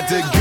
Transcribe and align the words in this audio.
had 0.00 0.06
to 0.08 0.37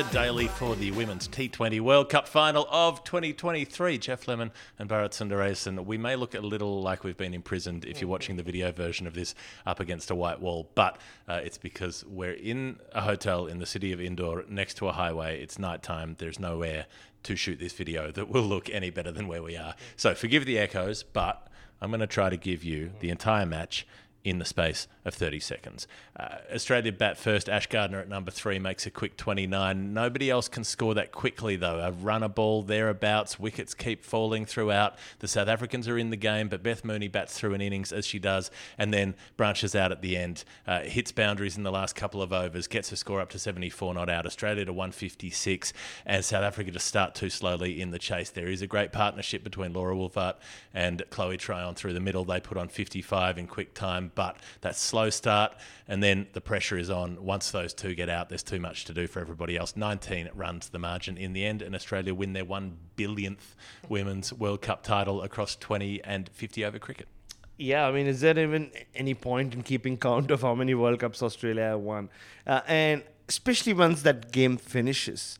word 0.00 0.10
daily 0.12 0.48
for 0.48 0.76
the 0.76 0.90
Women's 0.92 1.28
T20 1.28 1.78
World 1.80 2.08
Cup 2.08 2.26
final 2.26 2.66
of 2.70 3.04
2023. 3.04 3.98
Geoff 3.98 4.26
Lemon 4.26 4.50
and 4.78 4.88
Bharat 4.88 5.10
Sundaresan. 5.10 5.84
We 5.84 5.98
may 5.98 6.16
look 6.16 6.34
a 6.34 6.40
little 6.40 6.80
like 6.80 7.04
we've 7.04 7.18
been 7.18 7.34
imprisoned 7.34 7.84
if 7.84 8.00
you're 8.00 8.08
watching 8.08 8.36
the 8.36 8.42
video 8.42 8.72
version 8.72 9.06
of 9.06 9.12
this 9.12 9.34
up 9.66 9.78
against 9.78 10.10
a 10.10 10.14
white 10.14 10.40
wall, 10.40 10.70
but 10.74 10.96
uh, 11.28 11.40
it's 11.44 11.58
because 11.58 12.02
we're 12.06 12.32
in 12.32 12.78
a 12.92 13.02
hotel 13.02 13.46
in 13.46 13.58
the 13.58 13.66
city 13.66 13.92
of 13.92 14.00
Indore 14.00 14.44
next 14.48 14.78
to 14.78 14.88
a 14.88 14.92
highway. 14.92 15.42
It's 15.42 15.58
nighttime. 15.58 16.16
There's 16.18 16.38
nowhere 16.38 16.86
to 17.24 17.36
shoot 17.36 17.58
this 17.58 17.74
video 17.74 18.10
that 18.12 18.30
will 18.30 18.44
look 18.44 18.70
any 18.70 18.88
better 18.88 19.12
than 19.12 19.28
where 19.28 19.42
we 19.42 19.58
are. 19.58 19.74
So 19.96 20.14
forgive 20.14 20.46
the 20.46 20.58
echoes, 20.58 21.02
but 21.02 21.46
I'm 21.82 21.90
going 21.90 22.00
to 22.00 22.06
try 22.06 22.30
to 22.30 22.38
give 22.38 22.64
you 22.64 22.92
the 23.00 23.10
entire 23.10 23.44
match 23.44 23.86
in 24.22 24.38
the 24.38 24.44
space 24.44 24.86
of 25.04 25.14
30 25.14 25.40
seconds. 25.40 25.88
Uh, 26.18 26.36
Australia 26.54 26.92
bat 26.92 27.16
first. 27.16 27.48
Ash 27.48 27.66
Gardner 27.66 28.00
at 28.00 28.08
number 28.08 28.30
three 28.30 28.58
makes 28.58 28.86
a 28.86 28.90
quick 28.90 29.16
29. 29.16 29.94
Nobody 29.94 30.30
else 30.30 30.48
can 30.48 30.64
score 30.64 30.94
that 30.94 31.10
quickly, 31.12 31.56
though. 31.56 31.78
A 31.78 31.90
runner 31.90 32.28
ball 32.28 32.62
thereabouts. 32.62 33.38
Wickets 33.40 33.72
keep 33.74 34.04
falling 34.04 34.44
throughout. 34.44 34.96
The 35.20 35.28
South 35.28 35.48
Africans 35.48 35.88
are 35.88 35.96
in 35.96 36.10
the 36.10 36.16
game, 36.16 36.48
but 36.48 36.62
Beth 36.62 36.84
Mooney 36.84 37.08
bats 37.08 37.38
through 37.38 37.54
an 37.54 37.60
innings 37.60 37.92
as 37.92 38.06
she 38.06 38.18
does 38.18 38.50
and 38.76 38.92
then 38.92 39.14
branches 39.36 39.74
out 39.74 39.92
at 39.92 40.02
the 40.02 40.16
end. 40.16 40.44
Uh, 40.66 40.80
hits 40.80 41.12
boundaries 41.12 41.56
in 41.56 41.62
the 41.62 41.72
last 41.72 41.96
couple 41.96 42.20
of 42.20 42.32
overs, 42.32 42.66
gets 42.66 42.90
her 42.90 42.96
score 42.96 43.20
up 43.20 43.30
to 43.30 43.38
74 43.38 43.94
not 43.94 44.10
out. 44.10 44.26
Australia 44.26 44.64
to 44.64 44.72
156, 44.72 45.72
and 46.04 46.24
South 46.24 46.44
Africa 46.44 46.70
to 46.70 46.78
start 46.78 47.14
too 47.14 47.30
slowly 47.30 47.80
in 47.80 47.90
the 47.90 47.98
chase. 47.98 48.30
There 48.30 48.48
is 48.48 48.62
a 48.62 48.66
great 48.66 48.92
partnership 48.92 49.42
between 49.42 49.72
Laura 49.72 49.94
Wolvaardt 49.94 50.36
and 50.74 51.02
Chloe 51.10 51.36
Tryon 51.36 51.74
through 51.74 51.94
the 51.94 52.00
middle. 52.00 52.24
They 52.24 52.40
put 52.40 52.58
on 52.58 52.68
55 52.68 53.38
in 53.38 53.46
quick 53.46 53.74
time, 53.74 54.09
but 54.14 54.36
that 54.60 54.76
slow 54.76 55.10
start 55.10 55.52
and 55.88 56.02
then 56.02 56.26
the 56.32 56.40
pressure 56.40 56.78
is 56.78 56.90
on. 56.90 57.22
Once 57.24 57.50
those 57.50 57.74
two 57.74 57.94
get 57.94 58.08
out, 58.08 58.28
there's 58.28 58.42
too 58.42 58.60
much 58.60 58.84
to 58.86 58.94
do 58.94 59.06
for 59.06 59.20
everybody 59.20 59.56
else. 59.56 59.76
19 59.76 60.30
runs 60.34 60.68
the 60.68 60.78
margin 60.78 61.16
in 61.16 61.32
the 61.32 61.44
end, 61.44 61.62
and 61.62 61.74
Australia 61.74 62.14
win 62.14 62.32
their 62.32 62.44
one 62.44 62.76
billionth 62.96 63.54
Women's 63.88 64.32
World 64.32 64.62
Cup 64.62 64.82
title 64.82 65.22
across 65.22 65.56
20 65.56 66.02
and 66.04 66.28
50 66.28 66.64
over 66.64 66.78
cricket. 66.78 67.08
Yeah, 67.56 67.86
I 67.86 67.92
mean, 67.92 68.06
is 68.06 68.22
there 68.22 68.38
even 68.38 68.70
any 68.94 69.12
point 69.12 69.52
in 69.52 69.62
keeping 69.62 69.98
count 69.98 70.30
of 70.30 70.40
how 70.42 70.54
many 70.54 70.74
World 70.74 71.00
Cups 71.00 71.22
Australia 71.22 71.64
have 71.64 71.80
won? 71.80 72.08
Uh, 72.46 72.62
and 72.66 73.02
especially 73.28 73.74
once 73.74 74.02
that 74.02 74.32
game 74.32 74.56
finishes. 74.56 75.38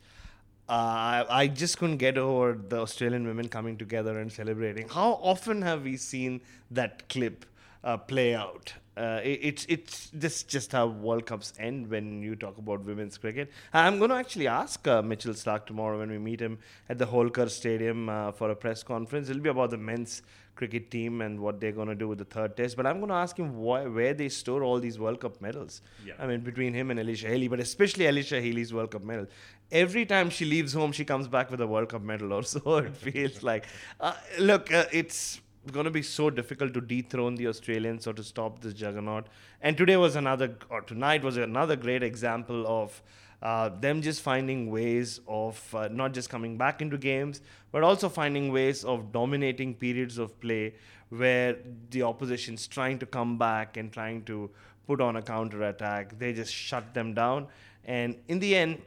Uh, 0.69 1.25
I 1.29 1.49
just 1.49 1.79
couldn't 1.79 1.97
get 1.97 2.17
over 2.17 2.53
the 2.53 2.79
Australian 2.79 3.27
women 3.27 3.49
coming 3.49 3.77
together 3.77 4.21
and 4.21 4.31
celebrating. 4.31 4.89
How 4.89 5.15
often 5.15 5.63
have 5.63 5.83
we 5.83 5.97
seen 5.97 6.43
that 6.71 7.09
clip 7.09 7.45
uh, 7.85 7.97
play 7.97 8.35
out? 8.35 8.73
Uh, 8.97 9.21
it, 9.23 9.39
it's 9.43 9.67
it's 9.69 10.11
just 10.11 10.49
just 10.49 10.73
how 10.73 10.87
World 10.87 11.25
Cups 11.25 11.55
end 11.59 11.89
when 11.89 12.23
you 12.23 12.37
talk 12.37 12.59
about 12.59 12.85
women's 12.85 13.17
cricket. 13.17 13.51
I'm 13.73 13.99
going 13.99 14.11
to 14.11 14.17
actually 14.17 14.49
ask 14.49 14.87
uh, 14.87 15.01
Mitchell 15.01 15.33
Starc 15.33 15.65
tomorrow 15.65 16.01
when 16.01 16.11
we 16.11 16.19
meet 16.19 16.41
him 16.41 16.59
at 16.89 16.99
the 16.99 17.07
Holkar 17.07 17.49
Stadium 17.49 18.09
uh, 18.09 18.33
for 18.33 18.51
a 18.51 18.57
press 18.57 18.83
conference. 18.83 19.31
It'll 19.31 19.43
be 19.43 19.49
about 19.49 19.71
the 19.71 19.79
men's 19.79 20.23
cricket 20.61 20.91
team 20.91 21.23
and 21.23 21.41
what 21.41 21.61
they're 21.61 21.73
going 21.73 21.89
to 21.89 21.95
do 21.95 22.07
with 22.09 22.19
the 22.19 22.25
third 22.25 22.57
test. 22.57 22.77
But 22.77 22.87
I'm 22.87 22.99
going 22.99 23.09
to 23.09 23.15
ask 23.15 23.39
him 23.39 23.57
why, 23.57 23.87
where 23.87 24.13
they 24.13 24.29
store 24.29 24.63
all 24.63 24.79
these 24.79 24.99
World 24.99 25.21
Cup 25.21 25.41
medals. 25.41 25.81
Yeah. 26.05 26.15
I 26.19 26.27
mean, 26.27 26.41
between 26.41 26.75
him 26.75 26.91
and 26.91 27.01
Alyssa 27.01 27.31
Healy, 27.31 27.49
but 27.49 27.61
especially 27.61 28.05
Alyssa 28.05 28.43
Healy's 28.43 28.75
World 28.75 28.91
Cup 28.91 29.03
medal. 29.03 29.27
Every 29.73 30.05
time 30.05 30.29
she 30.29 30.45
leaves 30.45 30.73
home, 30.75 30.93
she 30.93 31.05
comes 31.05 31.29
back 31.29 31.51
with 31.51 31.61
a 31.61 31.67
World 31.67 31.89
Cup 31.89 32.03
medal, 32.03 32.33
or 32.35 32.43
so 32.43 32.77
it 32.79 32.97
feels 33.07 33.43
like. 33.43 33.67
Uh, 34.01 34.15
look, 34.39 34.73
uh, 34.73 34.85
it's 34.93 35.41
going 35.73 35.85
to 35.85 35.91
be 35.91 36.03
so 36.03 36.31
difficult 36.31 36.75
to 36.75 36.81
dethrone 36.81 37.35
the 37.35 37.47
Australians 37.47 38.07
or 38.07 38.13
to 38.15 38.25
stop 38.25 38.61
this 38.61 38.75
juggernaut. 38.75 39.27
And 39.61 39.77
today 39.77 39.97
was 39.97 40.17
another, 40.17 40.57
or 40.69 40.81
tonight 40.81 41.23
was 41.23 41.37
another 41.37 41.77
great 41.77 42.03
example 42.03 42.67
of 42.67 43.03
uh, 43.43 43.69
them 43.69 44.03
just 44.03 44.21
finding 44.23 44.71
ways 44.71 45.21
of 45.27 45.75
uh, 45.75 45.89
not 45.89 46.13
just 46.13 46.29
coming 46.29 46.57
back 46.57 46.83
into 46.83 46.99
games, 46.99 47.41
but 47.73 47.83
also 47.83 48.09
finding 48.09 48.53
ways 48.53 48.85
of 48.85 49.13
dominating 49.13 49.75
periods 49.75 50.19
of 50.19 50.39
play 50.41 50.75
where 51.11 51.57
the 51.91 52.03
opposition's 52.03 52.67
trying 52.67 52.99
to 52.99 53.07
come 53.07 53.39
back 53.39 53.77
and 53.77 53.93
trying 53.93 54.23
to 54.25 54.51
put 54.87 55.01
on 55.01 55.17
a 55.17 55.23
counter 55.23 55.63
attack. 55.65 56.19
They 56.19 56.33
just 56.33 56.53
shut 56.53 56.95
them 56.95 57.15
down. 57.15 57.49
And 57.85 58.17
in 58.29 58.39
the 58.39 58.55
end, 58.55 58.83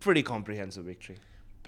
pretty 0.00 0.22
comprehensive 0.22 0.84
victory. 0.84 1.16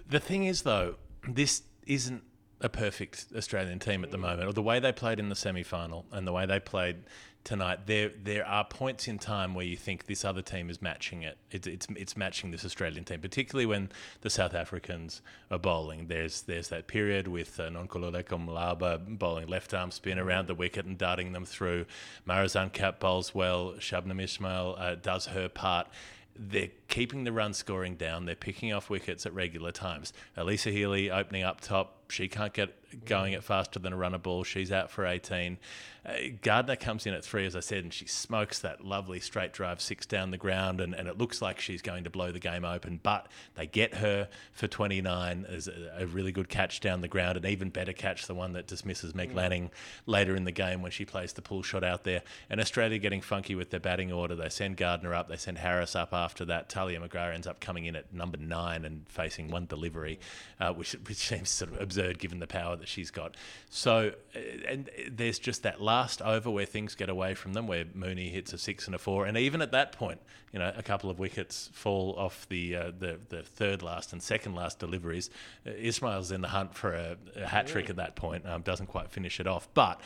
The 0.08 0.20
thing 0.20 0.44
is, 0.44 0.62
though, 0.62 0.96
this 1.28 1.62
isn't 1.86 2.22
a 2.60 2.68
perfect 2.68 3.26
Australian 3.36 3.78
team 3.78 4.04
at 4.04 4.10
the 4.10 4.18
moment, 4.18 4.48
or 4.48 4.52
the 4.52 4.62
way 4.62 4.80
they 4.80 4.92
played 4.92 5.18
in 5.18 5.28
the 5.28 5.34
semi 5.34 5.62
final 5.62 6.06
and 6.12 6.26
the 6.26 6.32
way 6.32 6.46
they 6.46 6.60
played 6.60 6.96
tonight, 7.42 7.86
there 7.86 8.10
there 8.22 8.46
are 8.46 8.64
points 8.64 9.08
in 9.08 9.18
time 9.18 9.54
where 9.54 9.64
you 9.64 9.76
think 9.76 10.06
this 10.06 10.24
other 10.24 10.42
team 10.42 10.68
is 10.68 10.82
matching 10.82 11.22
it. 11.22 11.38
It's 11.50 11.66
it's, 11.66 11.86
it's 11.96 12.16
matching 12.16 12.50
this 12.50 12.64
Australian 12.64 13.04
team, 13.04 13.20
particularly 13.20 13.66
when 13.66 13.90
the 14.20 14.30
South 14.30 14.54
Africans 14.54 15.22
are 15.50 15.58
bowling. 15.58 16.08
There's 16.08 16.42
there's 16.42 16.68
that 16.68 16.86
period 16.86 17.28
with 17.28 17.58
uh, 17.58 17.70
Nonkululeko 17.70 18.46
Mlaba 18.46 19.18
bowling 19.18 19.48
left 19.48 19.72
arm 19.72 19.90
spin 19.90 20.18
around 20.18 20.48
the 20.48 20.54
wicket 20.54 20.84
and 20.84 20.98
darting 20.98 21.32
them 21.32 21.44
through. 21.44 21.86
Marizanne 22.28 22.72
Kapp 22.72 23.00
bowls 23.00 23.34
well. 23.34 23.72
Shabnim 23.78 24.22
Ismail 24.22 24.76
uh, 24.78 24.94
does 24.96 25.26
her 25.26 25.48
part. 25.48 25.88
They're 26.36 26.68
keeping 26.90 27.24
the 27.24 27.32
run 27.32 27.54
scoring 27.54 27.94
down. 27.94 28.26
They're 28.26 28.34
picking 28.34 28.72
off 28.72 28.90
wickets 28.90 29.24
at 29.24 29.32
regular 29.32 29.72
times. 29.72 30.12
Alyssa 30.36 30.70
Healy 30.70 31.10
opening 31.10 31.42
up 31.42 31.60
top. 31.60 31.96
She 32.10 32.28
can't 32.28 32.52
get 32.52 32.74
going 33.04 33.32
it 33.32 33.44
faster 33.44 33.78
than 33.78 33.92
a 33.92 33.96
runner 33.96 34.18
ball. 34.18 34.44
She's 34.44 34.72
out 34.72 34.90
for 34.90 35.06
18. 35.06 35.58
Uh, 36.04 36.12
Gardner 36.40 36.76
comes 36.76 37.06
in 37.06 37.12
at 37.12 37.24
three, 37.24 37.44
as 37.44 37.54
I 37.54 37.60
said, 37.60 37.84
and 37.84 37.92
she 37.92 38.06
smokes 38.06 38.60
that 38.60 38.84
lovely 38.84 39.20
straight 39.20 39.52
drive 39.52 39.80
six 39.80 40.06
down 40.06 40.30
the 40.30 40.38
ground, 40.38 40.80
and, 40.80 40.94
and 40.94 41.06
it 41.08 41.18
looks 41.18 41.42
like 41.42 41.60
she's 41.60 41.82
going 41.82 42.04
to 42.04 42.10
blow 42.10 42.32
the 42.32 42.38
game 42.38 42.64
open. 42.64 43.00
But 43.02 43.26
they 43.54 43.66
get 43.66 43.94
her 43.96 44.28
for 44.52 44.66
29 44.66 45.46
as 45.48 45.68
a, 45.68 45.92
a 45.98 46.06
really 46.06 46.32
good 46.32 46.48
catch 46.48 46.80
down 46.80 47.02
the 47.02 47.08
ground, 47.08 47.36
an 47.36 47.46
even 47.46 47.68
better 47.68 47.92
catch, 47.92 48.26
the 48.26 48.34
one 48.34 48.54
that 48.54 48.66
dismisses 48.66 49.14
Meg 49.14 49.34
Lanning 49.34 49.70
later 50.06 50.34
in 50.34 50.44
the 50.44 50.52
game 50.52 50.80
when 50.80 50.90
she 50.90 51.04
plays 51.04 51.34
the 51.34 51.42
pull 51.42 51.62
shot 51.62 51.84
out 51.84 52.04
there. 52.04 52.22
And 52.48 52.60
Australia 52.60 52.98
getting 52.98 53.20
funky 53.20 53.54
with 53.54 53.70
their 53.70 53.80
batting 53.80 54.10
order. 54.10 54.34
They 54.34 54.48
send 54.48 54.78
Gardner 54.78 55.14
up, 55.14 55.28
they 55.28 55.36
send 55.36 55.58
Harris 55.58 55.94
up 55.94 56.14
after 56.14 56.46
that. 56.46 56.70
Tahlia 56.80 56.98
McGrath 56.98 57.34
ends 57.34 57.46
up 57.46 57.60
coming 57.60 57.84
in 57.84 57.94
at 57.94 58.12
number 58.12 58.38
nine 58.38 58.86
and 58.86 59.06
facing 59.06 59.48
one 59.48 59.66
delivery, 59.66 60.18
uh, 60.58 60.72
which, 60.72 60.92
which 61.06 61.18
seems 61.18 61.50
sort 61.50 61.72
of 61.72 61.80
absurd 61.80 62.18
given 62.18 62.38
the 62.38 62.46
power 62.46 62.74
that 62.76 62.88
she's 62.88 63.10
got. 63.10 63.36
So, 63.68 64.12
uh, 64.34 64.38
and 64.66 64.88
there's 65.10 65.38
just 65.38 65.62
that 65.64 65.82
last 65.82 66.22
over 66.22 66.50
where 66.50 66.64
things 66.64 66.94
get 66.94 67.10
away 67.10 67.34
from 67.34 67.52
them, 67.52 67.66
where 67.66 67.84
Mooney 67.94 68.30
hits 68.30 68.54
a 68.54 68.58
six 68.58 68.86
and 68.86 68.94
a 68.94 68.98
four, 68.98 69.26
and 69.26 69.36
even 69.36 69.60
at 69.60 69.72
that 69.72 69.92
point, 69.92 70.20
you 70.52 70.58
know, 70.58 70.72
a 70.74 70.82
couple 70.82 71.10
of 71.10 71.18
wickets 71.18 71.68
fall 71.74 72.14
off 72.16 72.48
the 72.48 72.74
uh, 72.74 72.92
the, 72.98 73.18
the 73.28 73.42
third 73.42 73.82
last 73.82 74.12
and 74.12 74.22
second 74.22 74.54
last 74.54 74.78
deliveries. 74.78 75.28
Uh, 75.66 75.72
Ismail's 75.72 76.32
in 76.32 76.40
the 76.40 76.48
hunt 76.48 76.74
for 76.74 76.94
a, 76.94 77.16
a 77.36 77.46
hat 77.46 77.66
trick 77.66 77.90
at 77.90 77.96
that 77.96 78.16
point, 78.16 78.46
um, 78.46 78.62
doesn't 78.62 78.86
quite 78.86 79.10
finish 79.10 79.38
it 79.38 79.46
off, 79.46 79.68
but 79.74 80.00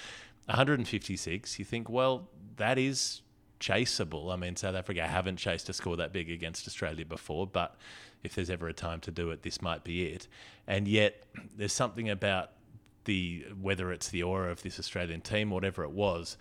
156. 0.47 1.59
You 1.59 1.65
think, 1.65 1.89
well, 1.89 2.29
that 2.57 2.79
is 2.79 3.23
chaseable. 3.65 4.33
I 4.33 4.37
mean, 4.37 4.57
South 4.57 4.75
Africa 4.75 5.07
haven't 5.07 5.37
chased 5.37 5.69
a 5.69 5.73
score 5.73 5.97
that 5.97 6.13
big 6.13 6.31
against 6.31 6.67
Australia 6.67 7.05
before, 7.05 7.47
but 7.47 7.77
if 8.23 8.35
there's 8.35 8.51
ever 8.51 8.69
a 8.69 8.73
time 8.73 9.01
to 9.01 9.11
do 9.11 9.31
it, 9.31 9.43
this 9.43 9.63
might 9.63 9.85
be 9.85 10.07
it. 10.07 10.29
And 10.67 10.87
yet, 10.87 11.23
there's 11.57 11.73
something 11.73 12.11
about 12.11 12.51
the 13.05 13.45
whether 13.61 13.93
it's 13.93 14.09
the 14.09 14.23
aura 14.23 14.51
of 14.51 14.63
this 14.63 14.79
Australian 14.79 15.21
team, 15.21 15.51
whatever 15.51 15.85
it 15.85 15.91
was, 15.91 16.37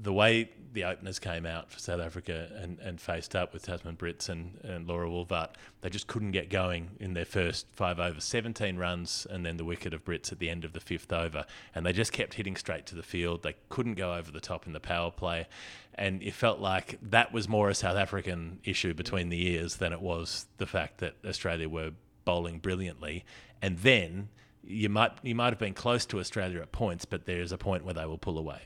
the 0.00 0.12
way 0.12 0.50
the 0.72 0.84
openers 0.84 1.18
came 1.18 1.46
out 1.46 1.70
for 1.72 1.78
South 1.78 2.00
Africa 2.00 2.50
and, 2.60 2.78
and 2.80 3.00
faced 3.00 3.34
up 3.34 3.54
with 3.54 3.64
Tazmin 3.64 3.96
Brits 3.96 4.28
and, 4.28 4.60
and 4.62 4.86
Laura 4.86 5.08
Wolvaardt, 5.08 5.54
they 5.80 5.88
just 5.88 6.06
couldn't 6.06 6.32
get 6.32 6.50
going 6.50 6.90
in 7.00 7.14
their 7.14 7.24
first 7.24 7.66
five 7.72 7.98
overs. 7.98 8.24
17 8.24 8.76
runs 8.76 9.26
and 9.30 9.44
then 9.46 9.56
the 9.56 9.64
wicket 9.64 9.94
of 9.94 10.04
Brits 10.04 10.30
at 10.32 10.38
the 10.38 10.50
end 10.50 10.66
of 10.66 10.74
the 10.74 10.80
fifth 10.80 11.14
over. 11.14 11.46
And 11.74 11.86
they 11.86 11.94
just 11.94 12.12
kept 12.12 12.34
hitting 12.34 12.56
straight 12.56 12.84
to 12.86 12.94
the 12.94 13.02
field. 13.02 13.42
They 13.42 13.54
couldn't 13.70 13.94
go 13.94 14.14
over 14.14 14.30
the 14.30 14.40
top 14.40 14.66
in 14.66 14.74
the 14.74 14.80
power 14.80 15.10
play. 15.10 15.46
And 15.94 16.22
it 16.22 16.34
felt 16.34 16.60
like 16.60 16.98
that 17.00 17.32
was 17.32 17.48
more 17.48 17.70
a 17.70 17.74
South 17.74 17.96
African 17.96 18.60
issue 18.62 18.92
between 18.92 19.30
the 19.30 19.46
ears 19.46 19.76
than 19.76 19.94
it 19.94 20.02
was 20.02 20.44
the 20.58 20.66
fact 20.66 20.98
that 20.98 21.14
Australia 21.24 21.70
were 21.70 21.92
bowling 22.26 22.58
brilliantly. 22.58 23.24
And 23.62 23.78
then 23.78 24.28
you 24.62 24.90
might 24.90 25.12
you 25.22 25.34
might 25.34 25.52
have 25.54 25.58
been 25.58 25.74
close 25.74 26.04
to 26.06 26.18
Australia 26.18 26.60
at 26.60 26.72
points, 26.72 27.06
but 27.06 27.24
there 27.24 27.40
is 27.40 27.52
a 27.52 27.58
point 27.58 27.84
where 27.84 27.94
they 27.94 28.04
will 28.04 28.18
pull 28.18 28.36
away. 28.36 28.62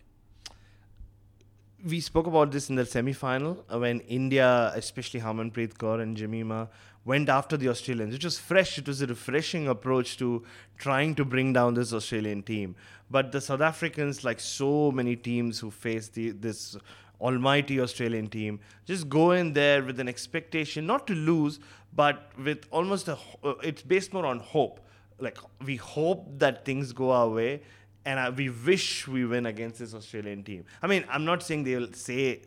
We 1.84 2.00
spoke 2.00 2.26
about 2.26 2.50
this 2.50 2.68
in 2.68 2.76
the 2.76 2.84
semi-final 2.84 3.64
uh, 3.72 3.78
when 3.78 4.00
India, 4.00 4.72
especially 4.74 5.20
Harmanpreet 5.20 5.74
Kaur 5.74 6.02
and 6.02 6.16
Jemimah, 6.16 6.68
went 7.04 7.28
after 7.28 7.56
the 7.56 7.68
Australians. 7.68 8.14
It 8.14 8.22
was 8.22 8.38
fresh. 8.38 8.76
It 8.76 8.86
was 8.86 9.00
a 9.00 9.06
refreshing 9.06 9.68
approach 9.68 10.18
to 10.18 10.44
trying 10.76 11.14
to 11.14 11.24
bring 11.24 11.52
down 11.52 11.74
this 11.74 11.92
Australian 11.92 12.42
team. 12.42 12.76
But 13.10 13.32
the 13.32 13.40
South 13.40 13.62
Africans, 13.62 14.24
like 14.24 14.40
so 14.40 14.92
many 14.92 15.16
teams 15.16 15.58
who 15.58 15.70
face 15.70 16.08
the, 16.08 16.30
this 16.30 16.76
almighty 17.20 17.80
Australian 17.80 18.28
team. 18.28 18.60
Just 18.84 19.08
go 19.08 19.32
in 19.32 19.52
there 19.52 19.82
with 19.82 20.00
an 20.00 20.08
expectation 20.08 20.86
not 20.86 21.06
to 21.06 21.14
lose, 21.14 21.60
but 21.94 22.30
with 22.42 22.66
almost 22.70 23.08
a. 23.08 23.18
It's 23.62 23.82
based 23.82 24.12
more 24.12 24.26
on 24.26 24.40
hope. 24.40 24.80
Like 25.18 25.38
we 25.64 25.76
hope 25.76 26.38
that 26.38 26.64
things 26.64 26.92
go 26.92 27.10
our 27.10 27.28
way, 27.28 27.62
and 28.04 28.18
uh, 28.18 28.32
we 28.34 28.48
wish 28.48 29.06
we 29.06 29.24
win 29.24 29.46
against 29.46 29.78
this 29.78 29.94
Australian 29.94 30.42
team. 30.42 30.64
I 30.82 30.86
mean, 30.86 31.04
I'm 31.08 31.24
not 31.24 31.42
saying 31.42 31.64
they'll 31.64 31.92
say 31.92 32.42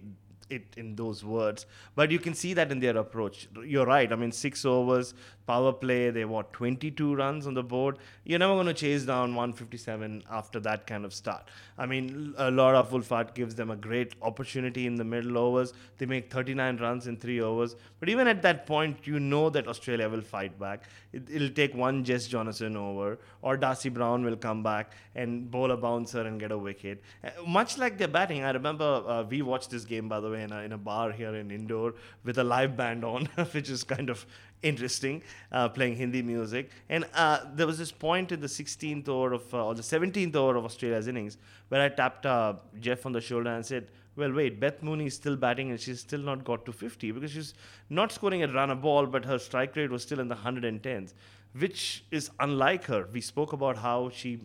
it 0.49 0.65
in 0.77 0.95
those 0.95 1.23
words, 1.23 1.65
but 1.95 2.11
you 2.11 2.19
can 2.19 2.33
see 2.33 2.53
that 2.53 2.71
in 2.71 2.79
their 2.79 2.97
approach. 2.97 3.47
You're 3.63 3.85
right. 3.85 4.11
I 4.11 4.15
mean, 4.15 4.31
six 4.31 4.65
overs, 4.65 5.13
power 5.45 5.73
play, 5.73 6.09
they 6.09 6.25
what 6.25 6.53
22 6.53 7.15
runs 7.15 7.47
on 7.47 7.53
the 7.53 7.63
board. 7.63 7.97
You're 8.23 8.39
never 8.39 8.53
going 8.53 8.67
to 8.67 8.73
chase 8.73 9.03
down 9.03 9.35
157 9.35 10.23
after 10.29 10.59
that 10.61 10.87
kind 10.87 11.05
of 11.05 11.13
start. 11.13 11.49
I 11.77 11.85
mean, 11.85 12.33
a 12.37 12.51
lot 12.51 12.75
of 12.75 12.91
Wolvaardt 12.91 13.33
gives 13.33 13.55
them 13.55 13.71
a 13.71 13.75
great 13.75 14.13
opportunity 14.21 14.85
in 14.85 14.95
the 14.95 15.03
middle 15.03 15.37
overs. 15.37 15.73
They 15.97 16.05
make 16.05 16.31
39 16.31 16.77
runs 16.77 17.07
in 17.07 17.17
three 17.17 17.41
overs, 17.41 17.75
but 17.99 18.09
even 18.09 18.27
at 18.27 18.41
that 18.43 18.65
point, 18.65 19.05
you 19.05 19.19
know 19.19 19.49
that 19.49 19.67
Australia 19.67 20.09
will 20.09 20.21
fight 20.21 20.59
back. 20.59 20.83
It, 21.11 21.29
it'll 21.29 21.49
take 21.49 21.73
one 21.75 22.03
Jess 22.03 22.27
Jonassen 22.27 22.75
over, 22.75 23.19
or 23.41 23.57
Darcie 23.57 23.93
Brown 23.93 24.23
will 24.23 24.37
come 24.37 24.63
back 24.63 24.93
and 25.15 25.49
bowl 25.49 25.71
a 25.71 25.77
bouncer 25.77 26.21
and 26.21 26.39
get 26.39 26.51
a 26.51 26.57
wicket. 26.57 27.01
Uh, 27.23 27.29
much 27.45 27.77
like 27.77 27.97
their 27.97 28.07
batting, 28.07 28.43
I 28.43 28.51
remember 28.51 29.03
uh, 29.07 29.23
we 29.23 29.41
watched 29.41 29.69
this 29.69 29.85
game 29.85 30.07
by 30.07 30.19
the 30.19 30.29
way 30.29 30.43
in 30.43 30.51
a, 30.51 30.59
in 30.61 30.71
a 30.73 30.77
bar 30.77 31.11
here 31.11 31.35
in 31.35 31.51
Indore 31.51 31.95
with 32.23 32.37
a 32.37 32.43
live 32.43 32.75
band 32.77 33.03
on, 33.03 33.25
which 33.51 33.69
is 33.69 33.83
kind 33.83 34.09
of 34.09 34.25
interesting, 34.63 35.21
uh, 35.51 35.69
playing 35.69 35.95
Hindi 35.95 36.21
music. 36.21 36.71
And 36.89 37.05
uh, 37.13 37.41
there 37.53 37.67
was 37.67 37.77
this 37.77 37.91
point 37.91 38.31
in 38.31 38.39
the 38.39 38.47
16th 38.47 39.07
over 39.07 39.33
of, 39.33 39.53
uh, 39.53 39.65
or 39.65 39.75
the 39.75 39.81
17th 39.81 40.35
over 40.35 40.57
of 40.57 40.65
Australia's 40.65 41.07
innings 41.07 41.37
where 41.69 41.81
I 41.81 41.89
tapped 41.89 42.25
uh, 42.25 42.53
Geoff 42.79 43.05
on 43.05 43.11
the 43.11 43.21
shoulder 43.21 43.49
and 43.49 43.65
said, 43.65 43.87
well, 44.15 44.31
wait, 44.31 44.59
Beth 44.59 44.81
Mooney 44.83 45.07
is 45.07 45.15
still 45.15 45.35
batting 45.35 45.71
and 45.71 45.79
she's 45.79 45.99
still 45.99 46.19
not 46.19 46.43
got 46.43 46.65
to 46.65 46.71
50 46.71 47.11
because 47.11 47.31
she's 47.31 47.53
not 47.89 48.11
scoring 48.11 48.43
a 48.43 48.47
run 48.47 48.69
a 48.69 48.75
ball, 48.75 49.05
but 49.05 49.25
her 49.25 49.39
strike 49.39 49.75
rate 49.75 49.89
was 49.89 50.03
still 50.03 50.19
in 50.19 50.27
the 50.27 50.35
110s, 50.35 51.13
which 51.57 52.05
is 52.11 52.29
unlike 52.39 52.85
her. 52.85 53.07
We 53.11 53.21
spoke 53.21 53.53
about 53.53 53.77
how 53.77 54.09
she 54.09 54.39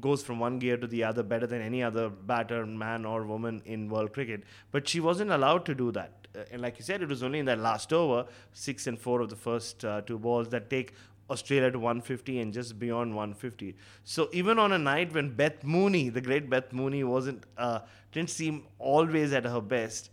goes 0.00 0.22
from 0.22 0.38
one 0.38 0.58
gear 0.58 0.76
to 0.76 0.86
the 0.86 1.04
other 1.04 1.22
better 1.22 1.46
than 1.46 1.60
any 1.60 1.82
other 1.82 2.08
batter, 2.08 2.66
man 2.66 3.04
or 3.04 3.24
woman 3.24 3.62
in 3.64 3.88
world 3.88 4.12
cricket, 4.12 4.42
but 4.72 4.88
she 4.88 5.00
wasn't 5.00 5.30
allowed 5.30 5.64
to 5.66 5.74
do 5.74 5.92
that. 5.92 6.26
Uh, 6.36 6.40
and 6.50 6.60
like 6.60 6.78
you 6.78 6.84
said, 6.84 7.02
it 7.02 7.08
was 7.08 7.22
only 7.22 7.38
in 7.38 7.46
that 7.46 7.58
last 7.58 7.92
over, 7.92 8.26
six 8.52 8.86
and 8.86 8.98
four 8.98 9.20
of 9.20 9.30
the 9.30 9.36
first 9.36 9.84
uh, 9.84 10.00
two 10.02 10.18
balls 10.18 10.48
that 10.50 10.68
take 10.68 10.94
Australia 11.30 11.70
to 11.70 11.78
150 11.78 12.40
and 12.40 12.52
just 12.52 12.78
beyond 12.78 13.14
150. 13.14 13.76
So 14.04 14.28
even 14.32 14.58
on 14.58 14.72
a 14.72 14.78
night 14.78 15.12
when 15.12 15.34
Beth 15.34 15.64
Mooney, 15.64 16.08
the 16.08 16.20
great 16.20 16.48
Beth 16.48 16.72
Mooney, 16.72 17.04
wasn't 17.04 17.44
uh, 17.56 17.80
didn't 18.12 18.30
seem 18.30 18.64
always 18.78 19.32
at 19.32 19.44
her 19.44 19.60
best, 19.60 20.10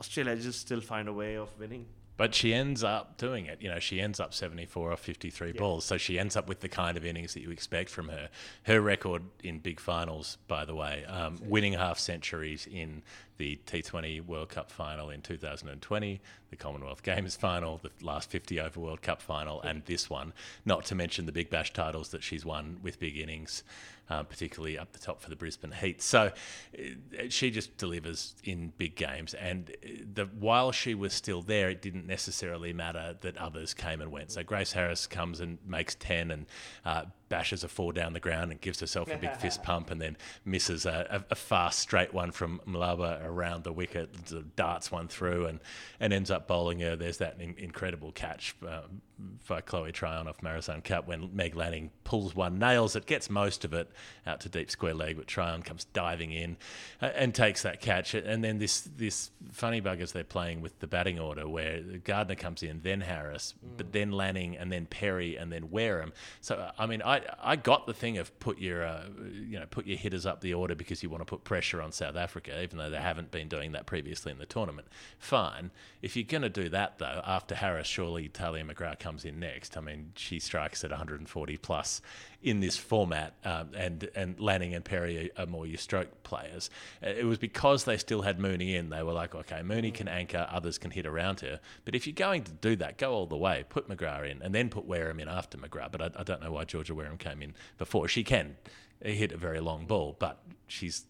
Australia 0.00 0.36
just 0.36 0.60
still 0.60 0.80
find 0.80 1.08
a 1.08 1.12
way 1.12 1.36
of 1.36 1.48
winning. 1.58 1.86
But 2.20 2.34
she 2.34 2.52
ends 2.52 2.84
up 2.84 3.16
doing 3.16 3.46
it. 3.46 3.62
You 3.62 3.70
know, 3.70 3.78
she 3.78 3.98
ends 3.98 4.20
up 4.20 4.34
74 4.34 4.92
or 4.92 4.96
53 4.98 5.52
balls. 5.52 5.86
So 5.86 5.96
she 5.96 6.18
ends 6.18 6.36
up 6.36 6.48
with 6.48 6.60
the 6.60 6.68
kind 6.68 6.98
of 6.98 7.04
innings 7.06 7.32
that 7.32 7.40
you 7.40 7.50
expect 7.50 7.88
from 7.88 8.10
her. 8.10 8.28
Her 8.64 8.82
record 8.82 9.22
in 9.42 9.58
big 9.58 9.80
finals, 9.80 10.36
by 10.46 10.66
the 10.66 10.74
way, 10.74 11.06
um, 11.06 11.38
winning 11.42 11.72
half 11.72 11.98
centuries 11.98 12.68
in 12.70 13.00
the 13.40 13.58
T20 13.66 14.26
World 14.26 14.50
Cup 14.50 14.70
final 14.70 15.08
in 15.08 15.22
2020, 15.22 16.20
the 16.50 16.56
Commonwealth 16.56 17.02
Games 17.10 17.36
final, 17.36 17.80
the 17.82 17.90
last 18.04 18.28
50 18.30 18.60
over 18.60 18.78
World 18.78 19.00
Cup 19.00 19.22
final, 19.22 19.62
and 19.62 19.82
this 19.86 20.10
one, 20.10 20.34
not 20.66 20.84
to 20.84 20.94
mention 20.94 21.24
the 21.24 21.32
Big 21.32 21.48
Bash 21.48 21.72
titles 21.72 22.10
that 22.10 22.22
she's 22.22 22.44
won 22.44 22.76
with 22.82 23.00
big 23.00 23.16
innings. 23.16 23.64
Uh, 24.08 24.24
particularly 24.24 24.76
up 24.76 24.90
the 24.90 24.98
top 24.98 25.22
for 25.22 25.30
the 25.30 25.36
Brisbane 25.36 25.70
Heat. 25.70 26.02
So 26.02 26.32
uh, 26.76 26.82
she 27.28 27.52
just 27.52 27.76
delivers 27.76 28.34
in 28.42 28.72
big 28.76 28.96
games. 28.96 29.34
And 29.34 29.70
uh, 29.70 29.88
the, 30.14 30.24
while 30.24 30.72
she 30.72 30.96
was 30.96 31.12
still 31.12 31.42
there, 31.42 31.70
it 31.70 31.80
didn't 31.80 32.08
necessarily 32.08 32.72
matter 32.72 33.16
that 33.20 33.36
others 33.36 33.72
came 33.72 34.00
and 34.00 34.10
went. 34.10 34.32
So 34.32 34.42
Grace 34.42 34.72
Harris 34.72 35.06
comes 35.06 35.38
and 35.38 35.58
makes 35.64 35.94
10 35.94 36.32
and 36.32 36.46
uh, 36.84 37.04
bashes 37.30 37.64
a 37.64 37.68
four 37.68 37.94
down 37.94 38.12
the 38.12 38.20
ground 38.20 38.50
and 38.50 38.60
gives 38.60 38.80
herself 38.80 39.10
a 39.10 39.16
big 39.16 39.34
fist 39.36 39.62
pump 39.64 39.90
and 39.90 39.98
then 40.00 40.18
misses 40.44 40.84
a, 40.84 41.06
a, 41.10 41.32
a 41.32 41.34
fast 41.34 41.78
straight 41.78 42.12
one 42.12 42.30
from 42.30 42.60
Mlaba 42.68 43.24
around 43.24 43.64
the 43.64 43.72
wicket, 43.72 44.10
darts 44.56 44.92
one 44.92 45.08
through 45.08 45.46
and, 45.46 45.60
and 45.98 46.12
ends 46.12 46.30
up 46.30 46.46
bowling 46.46 46.80
her. 46.80 46.96
There's 46.96 47.18
that 47.18 47.36
in, 47.40 47.54
incredible 47.56 48.12
catch 48.12 48.54
um, 48.68 49.00
by 49.48 49.60
Chloe 49.60 49.92
Tryon 49.92 50.28
off 50.28 50.40
Marizanne 50.40 50.82
Kapp 50.82 51.06
when 51.06 51.34
Meg 51.34 51.56
Lanning 51.56 51.90
pulls 52.04 52.34
one, 52.34 52.58
nails 52.58 52.94
it, 52.96 53.06
gets 53.06 53.28
most 53.28 53.64
of 53.64 53.72
it 53.72 53.90
out 54.26 54.40
to 54.40 54.48
deep 54.48 54.70
square 54.70 54.94
leg, 54.94 55.16
but 55.16 55.26
Tryon 55.26 55.62
comes 55.62 55.84
diving 55.86 56.32
in 56.32 56.56
uh, 57.02 57.06
and 57.14 57.34
takes 57.34 57.62
that 57.62 57.80
catch. 57.80 58.14
And 58.14 58.44
then 58.44 58.58
this 58.58 58.80
this 58.80 59.30
funny 59.50 59.80
buggers 59.80 60.12
they're 60.12 60.24
playing 60.24 60.60
with 60.60 60.78
the 60.80 60.86
batting 60.86 61.18
order 61.18 61.48
where 61.48 61.80
Gardner 62.04 62.36
comes 62.36 62.62
in, 62.62 62.80
then 62.82 63.00
Harris, 63.00 63.54
but 63.76 63.92
then 63.92 64.12
Lanning, 64.12 64.56
and 64.56 64.70
then 64.70 64.86
Perry, 64.86 65.36
and 65.36 65.52
then 65.52 65.70
Wareham. 65.70 66.12
So 66.40 66.70
I 66.78 66.86
mean, 66.86 67.02
I 67.02 67.22
I 67.42 67.56
got 67.56 67.86
the 67.86 67.94
thing 67.94 68.18
of 68.18 68.38
put 68.40 68.58
your 68.58 68.84
uh, 68.84 69.04
you 69.32 69.58
know 69.58 69.66
put 69.70 69.86
your 69.86 69.98
hitters 69.98 70.26
up 70.26 70.40
the 70.40 70.54
order 70.54 70.74
because 70.74 71.02
you 71.02 71.10
want 71.10 71.22
to 71.22 71.26
put 71.26 71.44
pressure 71.44 71.82
on 71.82 71.92
South 71.92 72.16
Africa, 72.16 72.62
even 72.62 72.78
though 72.78 72.90
they 72.90 73.00
haven't 73.00 73.30
been 73.30 73.48
doing 73.48 73.72
that 73.72 73.86
previously 73.86 74.30
in 74.30 74.38
the 74.38 74.46
tournament. 74.46 74.88
Fine. 75.18 75.70
If 76.02 76.16
you're 76.16 76.24
going 76.24 76.42
to 76.42 76.48
do 76.48 76.68
that 76.68 76.98
though, 76.98 77.20
after 77.24 77.54
Harris, 77.54 77.86
surely 77.86 78.28
Tahlia 78.28 78.64
McGrath 78.64 78.98
comes 78.98 79.09
in 79.18 79.40
next. 79.40 79.76
I 79.76 79.80
mean, 79.80 80.12
she 80.16 80.38
strikes 80.38 80.84
at 80.84 80.90
140 80.90 81.56
plus 81.58 82.00
in 82.42 82.60
this 82.60 82.76
format, 82.76 83.34
um, 83.44 83.70
and 83.76 84.08
and 84.14 84.40
Lanning 84.40 84.74
and 84.74 84.84
Perry 84.84 85.30
are, 85.36 85.42
are 85.42 85.46
more 85.46 85.66
your 85.66 85.78
stroke 85.78 86.22
players. 86.22 86.70
Uh, 87.04 87.08
It 87.08 87.24
was 87.24 87.38
because 87.38 87.84
they 87.84 87.96
still 87.96 88.22
had 88.22 88.38
Mooney 88.38 88.76
in. 88.76 88.90
They 88.90 89.02
were 89.02 89.12
like, 89.12 89.34
okay, 89.34 89.62
Mooney 89.62 89.90
can 89.90 90.08
anchor, 90.08 90.46
others 90.50 90.78
can 90.78 90.90
hit 90.90 91.06
around 91.06 91.40
her. 91.40 91.60
But 91.84 91.94
if 91.94 92.06
you're 92.06 92.14
going 92.14 92.44
to 92.44 92.52
do 92.52 92.76
that, 92.76 92.98
go 92.98 93.12
all 93.12 93.26
the 93.26 93.36
way. 93.36 93.64
Put 93.68 93.88
McGrath 93.88 94.30
in, 94.30 94.42
and 94.42 94.54
then 94.54 94.68
put 94.70 94.86
Wareham 94.86 95.20
in 95.20 95.28
after 95.28 95.58
McGrath. 95.58 95.92
But 95.92 96.02
I, 96.02 96.10
I 96.16 96.22
don't 96.22 96.42
know 96.42 96.52
why 96.52 96.64
Georgia 96.64 96.94
Wareham 96.94 97.18
came 97.18 97.42
in 97.42 97.54
before. 97.78 98.08
She 98.08 98.24
can 98.24 98.56
hit 99.02 99.32
a 99.32 99.36
very 99.36 99.60
long 99.60 99.86
ball, 99.86 100.16
but 100.18 100.42
she's 100.66 101.04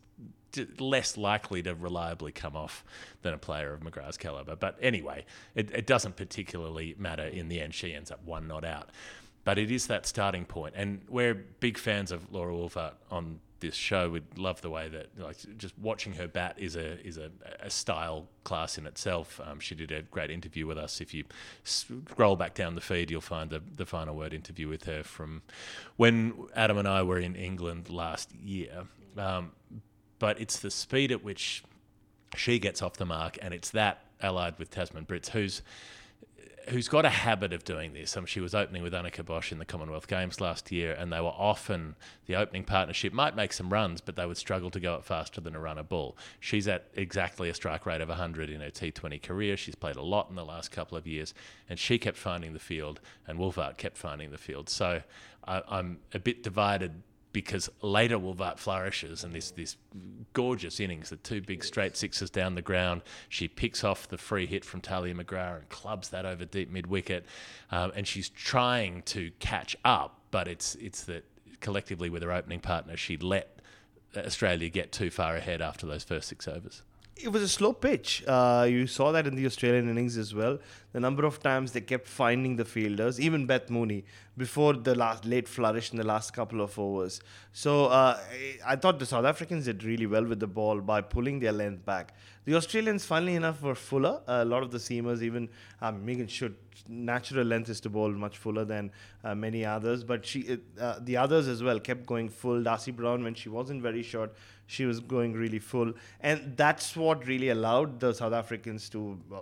less 0.78 1.16
likely 1.16 1.62
to 1.62 1.74
reliably 1.74 2.32
come 2.32 2.56
off 2.56 2.84
than 3.22 3.34
a 3.34 3.38
player 3.38 3.72
of 3.72 3.80
McGrath's 3.80 4.16
caliber. 4.16 4.56
But 4.56 4.78
anyway, 4.82 5.24
it, 5.54 5.70
it 5.70 5.86
doesn't 5.86 6.16
particularly 6.16 6.94
matter 6.98 7.24
in 7.24 7.48
the 7.48 7.60
end. 7.60 7.74
She 7.74 7.94
ends 7.94 8.10
up 8.10 8.24
one 8.24 8.48
not 8.48 8.64
out. 8.64 8.90
But 9.44 9.58
it 9.58 9.70
is 9.70 9.86
that 9.86 10.06
starting 10.06 10.44
point. 10.44 10.74
and 10.76 11.00
we're 11.08 11.34
big 11.34 11.78
fans 11.78 12.12
of 12.12 12.32
Laura 12.32 12.52
Wolvaardt 12.52 12.94
on 13.10 13.40
this 13.60 13.74
show. 13.74 14.10
We 14.10 14.22
love 14.36 14.60
the 14.60 14.70
way 14.70 14.88
that, 14.88 15.18
like, 15.18 15.36
just 15.56 15.78
watching 15.78 16.14
her 16.14 16.26
bat 16.26 16.56
is 16.58 16.76
a 16.76 17.00
is 17.06 17.16
a, 17.16 17.30
a 17.60 17.70
style 17.70 18.28
class 18.44 18.76
in 18.76 18.86
itself. 18.86 19.40
Um, 19.44 19.60
she 19.60 19.74
did 19.74 19.92
a 19.92 20.02
great 20.02 20.30
interview 20.30 20.66
with 20.66 20.78
us. 20.78 21.00
If 21.00 21.14
you 21.14 21.24
scroll 21.64 22.36
back 22.36 22.54
down 22.54 22.74
the 22.74 22.80
feed, 22.80 23.10
you'll 23.10 23.20
find 23.20 23.50
the 23.50 23.62
the 23.76 23.86
final 23.86 24.16
word 24.16 24.34
interview 24.34 24.68
with 24.68 24.84
her 24.84 25.02
from 25.02 25.42
when 25.96 26.34
Adam 26.54 26.78
and 26.78 26.88
I 26.88 27.02
were 27.02 27.18
in 27.18 27.36
England 27.36 27.88
last 27.88 28.34
year. 28.34 28.84
Um, 29.16 29.52
but 30.20 30.40
it's 30.40 30.60
the 30.60 30.70
speed 30.70 31.10
at 31.10 31.24
which 31.24 31.64
she 32.36 32.60
gets 32.60 32.80
off 32.80 32.94
the 32.94 33.06
mark, 33.06 33.36
and 33.42 33.52
it's 33.52 33.70
that 33.70 34.04
allied 34.22 34.56
with 34.60 34.70
Tazmin 34.70 35.06
Brits, 35.06 35.30
who's 35.30 35.62
who's 36.68 36.88
got 36.88 37.04
a 37.04 37.10
habit 37.10 37.52
of 37.52 37.64
doing 37.64 37.94
this. 37.94 38.16
Um, 38.16 38.26
she 38.26 38.38
was 38.38 38.54
opening 38.54 38.82
with 38.82 38.92
Anneke 38.92 39.24
Bosch 39.24 39.50
in 39.50 39.58
the 39.58 39.64
Commonwealth 39.64 40.06
Games 40.06 40.40
last 40.40 40.70
year, 40.70 40.92
and 40.92 41.12
they 41.12 41.20
were 41.20 41.34
often 41.36 41.96
the 42.26 42.36
opening 42.36 42.64
partnership 42.64 43.12
might 43.12 43.34
make 43.34 43.52
some 43.52 43.70
runs, 43.70 44.00
but 44.00 44.14
they 44.14 44.26
would 44.26 44.36
struggle 44.36 44.70
to 44.70 44.78
go 44.78 44.94
it 44.94 45.04
faster 45.04 45.40
than 45.40 45.56
a 45.56 45.60
runner 45.60 45.82
ball. 45.82 46.16
She's 46.38 46.68
at 46.68 46.86
exactly 46.94 47.48
a 47.48 47.54
strike 47.54 47.86
rate 47.86 48.00
of 48.00 48.08
100 48.08 48.50
in 48.50 48.60
her 48.60 48.70
T20 48.70 49.20
career. 49.22 49.56
She's 49.56 49.74
played 49.74 49.96
a 49.96 50.02
lot 50.02 50.28
in 50.28 50.36
the 50.36 50.44
last 50.44 50.70
couple 50.70 50.96
of 50.96 51.06
years, 51.06 51.34
and 51.68 51.78
she 51.78 51.98
kept 51.98 52.16
finding 52.16 52.52
the 52.52 52.60
field, 52.60 53.00
and 53.26 53.38
Wolvaardt 53.38 53.76
kept 53.76 53.96
finding 53.96 54.30
the 54.30 54.38
field. 54.38 54.68
So 54.68 55.02
I, 55.48 55.62
I'm 55.68 55.98
a 56.14 56.18
bit 56.18 56.42
divided 56.42 57.02
because 57.32 57.70
later 57.82 58.18
Wolvaardt 58.18 58.58
flourishes 58.58 59.24
and 59.24 59.34
this 59.34 59.50
this 59.50 59.76
gorgeous 60.32 60.80
innings, 60.80 61.10
the 61.10 61.16
two 61.16 61.40
big 61.40 61.64
straight 61.64 61.96
sixes 61.96 62.30
down 62.30 62.54
the 62.54 62.62
ground. 62.62 63.02
She 63.28 63.48
picks 63.48 63.84
off 63.84 64.08
the 64.08 64.18
free 64.18 64.46
hit 64.46 64.64
from 64.64 64.80
Tahlia 64.80 65.14
McGrath 65.14 65.58
and 65.58 65.68
clubs 65.68 66.10
that 66.10 66.26
over 66.26 66.44
deep 66.44 66.70
mid 66.70 66.86
wicket, 66.86 67.26
um, 67.70 67.92
and 67.94 68.06
she's 68.06 68.28
trying 68.28 69.02
to 69.02 69.30
catch 69.38 69.76
up, 69.84 70.20
but 70.30 70.48
it's 70.48 70.74
it's 70.76 71.04
that 71.04 71.24
collectively 71.60 72.10
with 72.10 72.22
her 72.22 72.32
opening 72.32 72.60
partner, 72.60 72.96
she 72.96 73.16
let 73.16 73.60
Australia 74.16 74.68
get 74.68 74.92
too 74.92 75.10
far 75.10 75.36
ahead 75.36 75.60
after 75.60 75.86
those 75.86 76.02
first 76.02 76.28
six 76.28 76.48
overs. 76.48 76.82
It 77.16 77.28
was 77.30 77.42
a 77.42 77.48
slow 77.48 77.74
pitch. 77.74 78.24
Uh, 78.26 78.66
you 78.68 78.86
saw 78.86 79.12
that 79.12 79.26
in 79.26 79.34
the 79.34 79.44
Australian 79.44 79.90
innings 79.90 80.16
as 80.16 80.34
well. 80.34 80.58
The 80.92 81.00
number 81.00 81.26
of 81.26 81.38
times 81.42 81.72
they 81.72 81.82
kept 81.82 82.06
finding 82.08 82.56
the 82.56 82.64
fielders, 82.64 83.20
even 83.20 83.44
Beth 83.44 83.68
Mooney, 83.68 84.04
before 84.38 84.72
the 84.72 84.94
last 84.94 85.26
late 85.26 85.46
flourish 85.46 85.90
in 85.92 85.98
the 85.98 86.04
last 86.06 86.32
couple 86.32 86.62
of 86.62 86.78
overs. 86.78 87.20
So 87.52 87.86
uh, 87.86 88.18
I- 88.32 88.72
I 88.72 88.76
thought 88.76 88.98
the 88.98 89.04
South 89.06 89.26
Africans 89.26 89.66
did 89.66 89.84
really 89.84 90.06
well 90.06 90.24
with 90.24 90.40
the 90.40 90.46
ball 90.46 90.80
by 90.80 91.02
pulling 91.02 91.40
their 91.40 91.52
length 91.52 91.84
back. 91.84 92.14
The 92.46 92.54
Australians, 92.54 93.04
funnily 93.04 93.34
enough, 93.34 93.62
were 93.62 93.74
fuller. 93.74 94.22
a 94.26 94.44
lot 94.44 94.62
of 94.62 94.70
the 94.70 94.78
seamers, 94.78 95.22
even 95.22 95.48
um, 95.82 96.04
Megan 96.04 96.26
Schutt's 96.26 96.84
natural 96.88 97.44
length 97.44 97.68
is 97.68 97.80
to 97.80 97.90
bowl 97.90 98.10
much 98.10 98.38
fuller 98.38 98.64
than 98.64 98.90
uh, 99.22 99.34
many 99.34 99.64
others, 99.64 100.02
but 100.02 100.24
she 100.24 100.58
uh, 100.80 100.98
the 101.00 101.16
others 101.16 101.48
as 101.48 101.62
well 101.62 101.78
kept 101.78 102.06
going 102.06 102.28
full. 102.28 102.62
Darcie 102.62 102.96
Brown, 102.96 103.22
when 103.22 103.34
she 103.34 103.50
wasn't 103.50 103.82
very 103.82 104.02
short, 104.02 104.34
she 104.66 104.86
was 104.86 105.00
going 105.00 105.34
really 105.34 105.58
full, 105.58 105.92
and 106.20 106.56
that's 106.56 106.96
what 106.96 107.26
really 107.26 107.50
allowed 107.50 108.00
the 108.00 108.12
South 108.12 108.32
Africans 108.32 108.88
to. 108.90 109.18
Uh, 109.32 109.40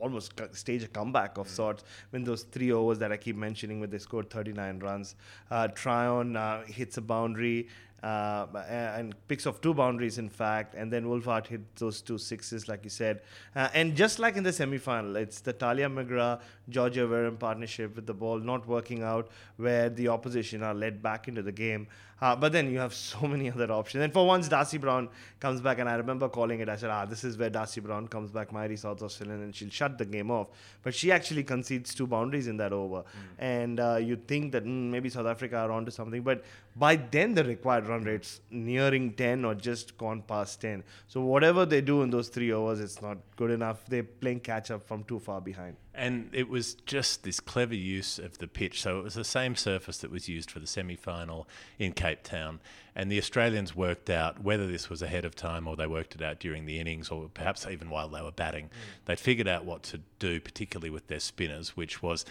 almost 0.00 0.32
stage 0.52 0.82
a 0.82 0.88
comeback 0.88 1.36
of 1.36 1.46
sorts 1.46 1.84
when 2.08 2.24
those 2.24 2.44
three 2.44 2.72
overs 2.72 2.98
that 2.98 3.12
I 3.12 3.18
keep 3.18 3.36
mentioning, 3.36 3.80
where 3.80 3.86
they 3.86 3.98
scored 3.98 4.30
39 4.30 4.78
runs. 4.78 5.14
Uh, 5.50 5.68
Tryon 5.68 6.36
uh, 6.36 6.62
hits 6.62 6.96
a 6.96 7.02
boundary 7.02 7.68
uh, 8.02 8.46
and 8.68 9.14
picks 9.28 9.46
off 9.46 9.60
two 9.60 9.74
boundaries, 9.74 10.18
in 10.18 10.28
fact, 10.28 10.74
and 10.74 10.92
then 10.92 11.04
Wolvaardt 11.04 11.46
hit 11.46 11.76
those 11.76 12.00
two 12.00 12.18
sixes, 12.18 12.68
like 12.68 12.84
you 12.84 12.90
said. 12.90 13.20
Uh, 13.54 13.68
and 13.74 13.94
just 13.94 14.18
like 14.18 14.36
in 14.36 14.42
the 14.42 14.52
semi 14.52 14.78
final, 14.78 15.16
it's 15.16 15.40
the 15.40 15.52
Tahlia 15.52 15.88
McGrath 15.88 16.40
Georgia 16.68 17.06
Wareham 17.06 17.36
partnership 17.36 17.96
with 17.96 18.06
the 18.06 18.14
ball 18.14 18.38
not 18.38 18.66
working 18.66 19.02
out, 19.02 19.28
where 19.56 19.90
the 19.90 20.08
opposition 20.08 20.62
are 20.62 20.74
led 20.74 21.02
back 21.02 21.28
into 21.28 21.42
the 21.42 21.52
game. 21.52 21.88
Uh, 22.20 22.36
but 22.36 22.52
then 22.52 22.70
you 22.70 22.78
have 22.78 22.94
so 23.10 23.26
many 23.26 23.50
other 23.50 23.70
options. 23.72 24.04
And 24.04 24.12
for 24.12 24.26
once, 24.26 24.48
Darcie 24.48 24.80
Brown 24.80 25.08
comes 25.38 25.60
back, 25.60 25.78
and 25.78 25.88
I 25.88 25.94
remember 25.94 26.28
calling 26.28 26.60
it. 26.60 26.68
I 26.68 26.76
said, 26.76 26.90
ah, 26.90 27.04
this 27.06 27.24
is 27.24 27.36
where 27.38 27.50
Darcie 27.50 27.82
Brown 27.82 28.08
comes 28.08 28.30
back, 28.30 28.52
Mairi 28.52 28.76
South 28.76 29.02
Australian, 29.02 29.42
and 29.42 29.54
she'll 29.54 29.70
shut 29.70 29.98
the 29.98 30.04
game 30.04 30.30
off. 30.30 30.48
But 30.82 30.94
she 30.94 31.10
actually 31.12 31.44
concedes 31.44 31.94
two 31.94 32.06
boundaries 32.06 32.46
in 32.46 32.56
that 32.58 32.72
over. 32.72 33.04
And 33.38 33.80
uh, 33.80 33.96
you 33.96 34.16
think 34.16 34.52
that 34.52 34.64
mm, 34.64 34.90
maybe 34.90 35.08
South 35.08 35.26
Africa 35.26 35.56
are 35.56 35.70
onto 35.70 35.90
something. 35.90 36.22
But 36.22 36.44
by 36.76 36.96
then, 36.96 37.34
the 37.34 37.44
required 37.44 37.86
run 37.86 38.04
rate's 38.04 38.40
nearing 38.50 39.12
10 39.14 39.44
or 39.44 39.54
just 39.54 39.96
gone 39.98 40.22
past 40.22 40.60
10. 40.60 40.84
So 41.08 41.20
whatever 41.22 41.66
they 41.66 41.80
do 41.80 42.02
in 42.02 42.10
those 42.10 42.28
three 42.28 42.52
overs, 42.52 42.80
it's 42.80 43.02
not 43.02 43.18
good 43.36 43.50
enough. 43.50 43.84
They're 43.86 44.02
playing 44.02 44.40
catch 44.40 44.70
up 44.70 44.86
from 44.86 45.04
too 45.04 45.18
far 45.18 45.40
behind. 45.40 45.76
And 46.00 46.30
it 46.32 46.48
was 46.48 46.76
just 46.86 47.24
this 47.24 47.40
clever 47.40 47.74
use 47.74 48.18
of 48.18 48.38
the 48.38 48.48
pitch. 48.48 48.80
So 48.80 48.98
it 48.98 49.04
was 49.04 49.12
the 49.12 49.22
same 49.22 49.54
surface 49.54 49.98
that 49.98 50.10
was 50.10 50.30
used 50.30 50.50
for 50.50 50.58
the 50.58 50.66
semi 50.66 50.96
final 50.96 51.46
in 51.78 51.92
Cape 51.92 52.22
Town. 52.22 52.60
And 52.94 53.12
the 53.12 53.18
Australians 53.18 53.76
worked 53.76 54.08
out 54.08 54.42
whether 54.42 54.66
this 54.66 54.88
was 54.88 55.02
ahead 55.02 55.26
of 55.26 55.34
time 55.34 55.68
or 55.68 55.76
they 55.76 55.86
worked 55.86 56.14
it 56.14 56.22
out 56.22 56.40
during 56.40 56.64
the 56.64 56.80
innings 56.80 57.10
or 57.10 57.28
perhaps 57.28 57.66
even 57.66 57.90
while 57.90 58.08
they 58.08 58.22
were 58.22 58.32
batting. 58.32 58.66
Mm. 58.66 59.04
They 59.04 59.16
figured 59.16 59.46
out 59.46 59.66
what 59.66 59.82
to 59.84 60.00
do, 60.18 60.40
particularly 60.40 60.88
with 60.88 61.08
their 61.08 61.20
spinners, 61.20 61.76
which 61.76 62.02
was 62.02 62.24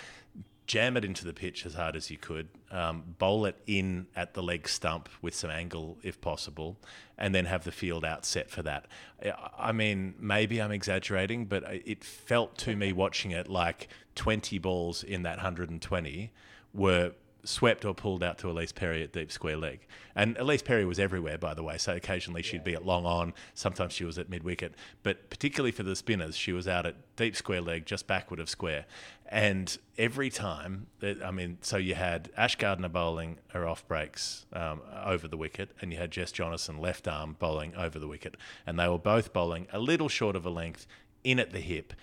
jam 0.70 0.96
it 0.96 1.04
into 1.04 1.26
the 1.26 1.34
pitch 1.34 1.66
as 1.66 1.74
hard 1.74 1.96
as 1.96 2.12
you 2.12 2.18
could, 2.18 2.48
um, 2.70 3.16
bowl 3.18 3.44
it 3.46 3.56
in 3.66 4.06
at 4.16 4.36
the 4.36 4.44
leg 4.44 4.70
stump 4.70 5.10
with 5.20 5.34
some 5.34 5.50
angle 5.50 5.98
if 6.04 6.22
possible, 6.22 6.78
and 7.18 7.34
then 7.34 7.46
have 7.46 7.64
the 7.64 7.72
field 7.72 8.06
out 8.06 8.24
set 8.24 8.52
for 8.52 8.62
that. 8.62 8.86
I- 9.26 9.50
I 9.58 9.72
mean, 9.72 10.14
maybe 10.20 10.62
I'm 10.62 10.72
exaggerating, 10.72 11.48
but 11.48 11.64
it 11.74 12.04
felt 12.04 12.56
to 12.60 12.76
me 12.76 12.94
watching 12.94 13.32
it 13.32 13.48
like 13.48 13.88
20 14.14 14.60
balls 14.60 15.04
in 15.04 15.24
that 15.24 15.40
120 15.40 16.32
were 16.72 17.14
swept 17.44 17.86
or 17.86 17.94
pulled 17.94 18.24
out 18.24 18.38
to 18.40 18.48
Ellyse 18.48 18.74
Perry 18.74 19.04
at 19.04 19.12
deep 19.12 19.32
square 19.32 19.58
leg. 19.58 19.80
And 20.16 20.36
Ellyse 20.38 20.64
Perry 20.64 20.86
was 20.86 21.00
everywhere, 21.00 21.38
by 21.38 21.54
the 21.54 21.64
way. 21.64 21.78
So 21.78 21.96
occasionally 21.96 22.42
she'd 22.42 22.64
be 22.64 22.74
at 22.74 22.86
long 22.86 23.06
on, 23.06 23.34
sometimes 23.54 23.94
she 23.94 24.04
was 24.04 24.18
at 24.18 24.30
mid 24.30 24.44
wicket. 24.44 24.76
But 25.04 25.30
particularly 25.30 25.72
for 25.72 25.84
the 25.84 25.96
spinners, 25.96 26.36
she 26.36 26.52
was 26.52 26.68
out 26.68 26.86
at 26.86 26.96
deep 27.16 27.36
square 27.36 27.62
leg, 27.62 27.86
just 27.86 28.08
backward 28.08 28.40
of 28.40 28.50
square. 28.50 28.86
And 29.28 29.78
every 29.98 30.30
time, 30.30 30.88
that, 31.00 31.24
I 31.24 31.32
mean, 31.32 31.60
so 31.62 31.78
you 31.78 31.96
had 31.96 32.30
Ash 32.36 32.56
Gardner 32.56 32.90
bowling 32.90 33.38
her 33.50 33.68
off 33.68 33.88
breaks 33.88 34.46
um, 34.54 34.82
over 35.06 35.28
the 35.28 35.38
wicket, 35.38 35.70
and 35.82 35.92
you 35.92 36.00
had 36.00 36.12
Jess 36.12 36.32
Jonassen 36.32 36.80
left 36.80 37.08
arm 37.08 37.36
bowling 37.38 37.76
over 37.76 38.00
the 38.00 38.08
wicket. 38.08 38.36
And 38.66 38.80
they 38.80 38.88
were 38.88 38.98
both 38.98 39.32
bowling 39.34 39.68
a 39.72 39.80
little 39.80 40.10
short 40.10 40.36
of 40.36 40.46
a 40.46 40.50
length 40.50 40.88
in 41.24 41.40
at 41.40 41.52
the 41.52 41.60
hip 41.60 41.94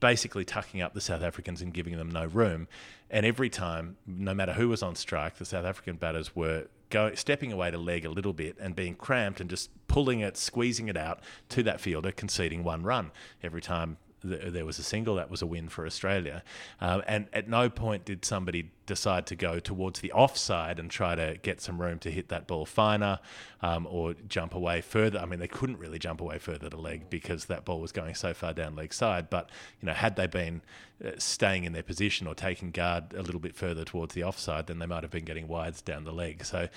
basically 0.00 0.44
tucking 0.44 0.82
up 0.82 0.94
the 0.94 1.00
South 1.00 1.22
Africans 1.22 1.62
and 1.62 1.72
giving 1.72 1.96
them 1.96 2.10
no 2.10 2.26
room. 2.26 2.68
And 3.10 3.24
every 3.24 3.48
time, 3.48 3.96
no 4.06 4.34
matter 4.34 4.52
who 4.52 4.68
was 4.68 4.82
on 4.82 4.94
strike, 4.94 5.36
the 5.36 5.44
South 5.44 5.64
African 5.64 5.96
batters 5.96 6.34
were 6.34 6.66
go, 6.90 7.14
stepping 7.14 7.52
away 7.52 7.70
to 7.70 7.78
leg 7.78 8.04
a 8.04 8.10
little 8.10 8.32
bit 8.32 8.56
and 8.60 8.74
being 8.74 8.94
cramped 8.94 9.40
and 9.40 9.48
just 9.48 9.70
pulling 9.88 10.20
it, 10.20 10.36
squeezing 10.36 10.88
it 10.88 10.96
out 10.96 11.20
to 11.50 11.62
that 11.62 11.80
fielder, 11.80 12.12
conceding 12.12 12.64
one 12.64 12.82
run 12.82 13.10
every 13.42 13.60
time 13.60 13.96
th- 14.22 14.52
there 14.52 14.64
was 14.64 14.78
a 14.78 14.82
single. 14.82 15.14
That 15.16 15.30
was 15.30 15.42
a 15.42 15.46
win 15.46 15.68
for 15.68 15.86
Australia. 15.86 16.42
Um, 16.80 17.02
and 17.06 17.26
at 17.32 17.48
no 17.48 17.68
point 17.68 18.04
did 18.04 18.24
somebody 18.24 18.70
decide 18.86 19.26
to 19.26 19.36
go 19.36 19.58
towards 19.58 20.00
the 20.00 20.12
offside 20.12 20.78
and 20.78 20.90
try 20.90 21.14
to 21.14 21.38
get 21.42 21.60
some 21.60 21.80
room 21.80 21.98
to 21.98 22.10
hit 22.10 22.28
that 22.28 22.46
ball 22.46 22.64
finer 22.64 23.18
um, 23.60 23.86
or 23.90 24.14
jump 24.28 24.54
away 24.54 24.80
further. 24.80 25.18
I 25.18 25.26
mean, 25.26 25.40
they 25.40 25.48
couldn't 25.48 25.78
really 25.78 25.98
jump 25.98 26.20
away 26.20 26.38
further 26.38 26.70
to 26.70 26.76
leg 26.76 27.10
because 27.10 27.46
that 27.46 27.64
ball 27.64 27.80
was 27.80 27.92
going 27.92 28.14
so 28.14 28.32
far 28.32 28.52
down 28.52 28.76
leg 28.76 28.94
side. 28.94 29.28
But 29.28 29.50
you 29.80 29.86
know, 29.86 29.92
had 29.94 30.16
they 30.16 30.26
been 30.26 30.62
uh, 31.04 31.10
staying 31.18 31.64
in 31.64 31.72
their 31.72 31.82
position 31.82 32.26
or 32.26 32.34
taking 32.34 32.70
guard 32.70 33.12
a 33.14 33.22
little 33.22 33.40
bit 33.40 33.54
further 33.54 33.84
towards 33.84 34.14
the 34.14 34.24
offside, 34.24 34.66
then 34.66 34.78
they 34.78 34.86
might 34.86 35.02
have 35.02 35.10
been 35.10 35.24
getting 35.24 35.48
wides 35.48 35.82
down 35.82 36.04
the 36.04 36.12
leg. 36.12 36.44
So 36.44 36.68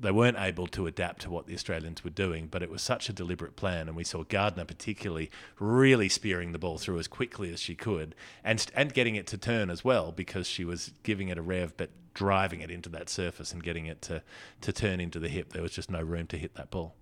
they 0.00 0.10
weren't 0.10 0.38
able 0.38 0.66
to 0.68 0.86
adapt 0.86 1.22
to 1.22 1.30
what 1.30 1.46
the 1.46 1.54
Australians 1.54 2.04
were 2.04 2.10
doing. 2.10 2.48
But 2.50 2.62
it 2.62 2.70
was 2.70 2.82
such 2.82 3.08
a 3.08 3.12
deliberate 3.12 3.56
plan, 3.56 3.88
and 3.88 3.96
we 3.96 4.04
saw 4.04 4.24
Gardner 4.24 4.64
particularly 4.64 5.30
really 5.58 6.08
spearing 6.08 6.52
the 6.52 6.58
ball 6.58 6.78
through 6.78 6.98
as 6.98 7.08
quickly 7.08 7.52
as 7.52 7.60
she 7.60 7.74
could, 7.74 8.14
and 8.44 8.64
and 8.74 8.92
getting 8.92 9.16
it 9.16 9.26
to 9.28 9.38
turn 9.38 9.70
as 9.70 9.84
well 9.84 10.12
because 10.12 10.46
she 10.46 10.64
was 10.64 10.92
giving 11.02 11.28
it 11.28 11.38
a 11.38 11.42
rev, 11.42 11.76
but 11.76 11.90
driving 12.14 12.60
it 12.60 12.70
into 12.70 12.88
that 12.88 13.08
surface 13.08 13.52
and 13.52 13.62
getting 13.62 13.86
it 13.86 14.02
to 14.02 14.22
to 14.60 14.72
turn 14.72 15.00
into 15.00 15.18
the 15.18 15.28
hip. 15.28 15.52
There 15.52 15.62
was 15.62 15.72
just 15.72 15.90
no 15.90 16.02
room 16.02 16.26
to 16.28 16.36
hit 16.36 16.54
that 16.54 16.70
ball. 16.70 16.94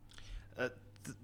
uh, 0.58 0.68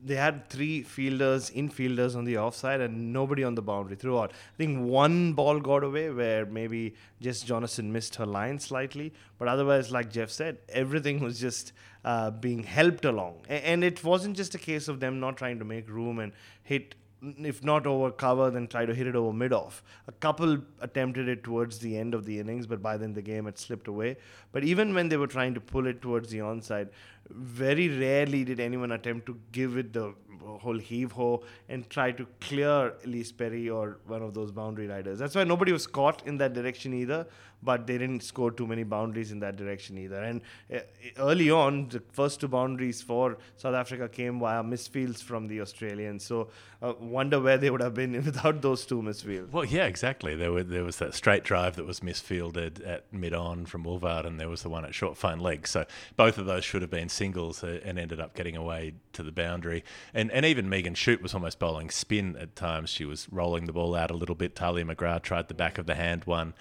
they 0.04 0.14
had 0.14 0.48
three 0.48 0.82
fielders, 0.82 1.50
infielders 1.50 2.16
on 2.16 2.24
the 2.24 2.38
offside, 2.38 2.80
and 2.80 3.12
nobody 3.12 3.44
on 3.44 3.54
the 3.54 3.62
boundary 3.62 3.96
throughout. 3.96 4.32
I 4.32 4.56
think 4.56 4.86
one 4.86 5.32
ball 5.32 5.60
got 5.60 5.84
away 5.84 6.10
where 6.10 6.46
maybe 6.46 6.94
just 7.20 7.46
Jonassen 7.46 7.90
missed 7.90 8.16
her 8.16 8.26
line 8.26 8.58
slightly, 8.58 9.12
but 9.38 9.48
otherwise, 9.48 9.90
like 9.90 10.10
Geoff 10.10 10.30
said, 10.30 10.58
everything 10.68 11.20
was 11.20 11.40
just 11.40 11.72
uh, 12.04 12.30
being 12.30 12.62
helped 12.62 13.04
along. 13.04 13.40
And 13.48 13.84
it 13.84 14.02
wasn't 14.02 14.36
just 14.36 14.54
a 14.54 14.58
case 14.58 14.88
of 14.88 15.00
them 15.00 15.20
not 15.20 15.36
trying 15.36 15.58
to 15.58 15.64
make 15.64 15.88
room 15.88 16.18
and 16.18 16.32
hit. 16.62 16.94
If 17.38 17.62
not 17.62 17.86
over 17.86 18.10
cover, 18.10 18.50
then 18.50 18.66
try 18.66 18.84
to 18.84 18.94
hit 18.94 19.06
it 19.06 19.14
over 19.14 19.32
mid 19.32 19.52
off. 19.52 19.82
A 20.08 20.12
couple 20.12 20.58
attempted 20.80 21.28
it 21.28 21.44
towards 21.44 21.78
the 21.78 21.96
end 21.96 22.14
of 22.14 22.24
the 22.24 22.40
innings, 22.40 22.66
but 22.66 22.82
by 22.82 22.96
then 22.96 23.12
the 23.12 23.22
game 23.22 23.44
had 23.44 23.58
slipped 23.58 23.86
away. 23.86 24.16
But 24.50 24.64
even 24.64 24.92
when 24.92 25.08
they 25.08 25.16
were 25.16 25.28
trying 25.28 25.54
to 25.54 25.60
pull 25.60 25.86
it 25.86 26.02
towards 26.02 26.30
the 26.30 26.38
onside, 26.38 26.88
very 27.30 27.88
rarely 27.88 28.42
did 28.44 28.58
anyone 28.58 28.90
attempt 28.90 29.26
to 29.26 29.38
give 29.52 29.76
it 29.76 29.92
the 29.92 30.14
whole 30.44 30.78
heave 30.78 31.12
ho 31.12 31.44
and 31.68 31.88
try 31.88 32.10
to 32.10 32.26
clear 32.40 32.94
Ellyse 33.04 33.36
Perry 33.36 33.70
or 33.70 33.98
one 34.06 34.22
of 34.22 34.34
those 34.34 34.50
boundary 34.50 34.88
riders. 34.88 35.18
That's 35.18 35.36
why 35.36 35.44
nobody 35.44 35.72
was 35.72 35.86
caught 35.86 36.26
in 36.26 36.38
that 36.38 36.52
direction 36.52 36.92
either, 36.92 37.26
but 37.62 37.86
they 37.86 37.98
didn't 37.98 38.22
score 38.22 38.50
too 38.50 38.66
many 38.66 38.82
boundaries 38.82 39.30
in 39.30 39.40
that 39.40 39.56
direction 39.56 39.98
either. 39.98 40.22
And 40.22 40.40
uh, 40.74 40.80
early 41.18 41.50
on, 41.50 41.88
the 41.88 42.02
first 42.12 42.40
two 42.40 42.48
boundaries 42.48 43.00
for 43.00 43.38
South 43.56 43.74
Africa 43.74 44.08
came 44.08 44.40
via 44.40 44.62
misfields 44.62 45.22
from 45.22 45.46
the 45.48 45.60
Australians. 45.60 46.24
So 46.24 46.48
uh, 46.82 46.94
wonder 46.98 47.40
where 47.40 47.58
they 47.58 47.70
would 47.70 47.80
have 47.80 47.94
been 47.94 48.12
without 48.24 48.60
those 48.60 48.84
two 48.84 49.00
misfields. 49.00 49.52
Well, 49.52 49.64
yeah, 49.64 49.84
exactly. 49.84 50.34
There 50.34 50.52
were 50.52 50.64
there 50.64 50.84
was 50.84 50.96
that 50.96 51.14
straight 51.14 51.44
drive 51.44 51.76
that 51.76 51.86
was 51.86 52.02
misfielded 52.02 52.82
at 52.82 53.04
mid 53.12 53.34
on 53.34 53.66
from 53.66 53.84
Wolvaardt, 53.84 54.26
and 54.26 54.40
there 54.40 54.48
was 54.48 54.62
the 54.62 54.68
one 54.68 54.84
at 54.84 54.94
short 54.94 55.16
fine 55.16 55.38
leg. 55.38 55.68
So 55.68 55.84
both 56.16 56.38
of 56.38 56.46
those 56.46 56.64
should 56.64 56.82
have 56.82 56.90
been 56.90 57.08
singles 57.08 57.62
uh, 57.62 57.80
and 57.84 57.98
ended 57.98 58.20
up 58.20 58.34
getting 58.34 58.56
away 58.56 58.94
to 59.12 59.22
the 59.22 59.32
boundary. 59.32 59.84
And 60.12 60.30
and 60.32 60.44
even 60.44 60.68
Megan 60.68 60.94
Schutt 60.94 61.22
was 61.22 61.34
almost 61.34 61.58
bowling 61.58 61.90
spin 61.90 62.36
at 62.36 62.56
times. 62.56 62.90
She 62.90 63.04
was 63.04 63.28
rolling 63.30 63.66
the 63.66 63.72
ball 63.72 63.94
out 63.94 64.10
a 64.10 64.14
little 64.14 64.34
bit. 64.34 64.56
Tahlia 64.56 64.84
McGrath 64.84 65.22
tried 65.22 65.48
the 65.48 65.54
back 65.54 65.78
of 65.78 65.86
the 65.86 65.94
hand 65.94 66.24
one. 66.24 66.54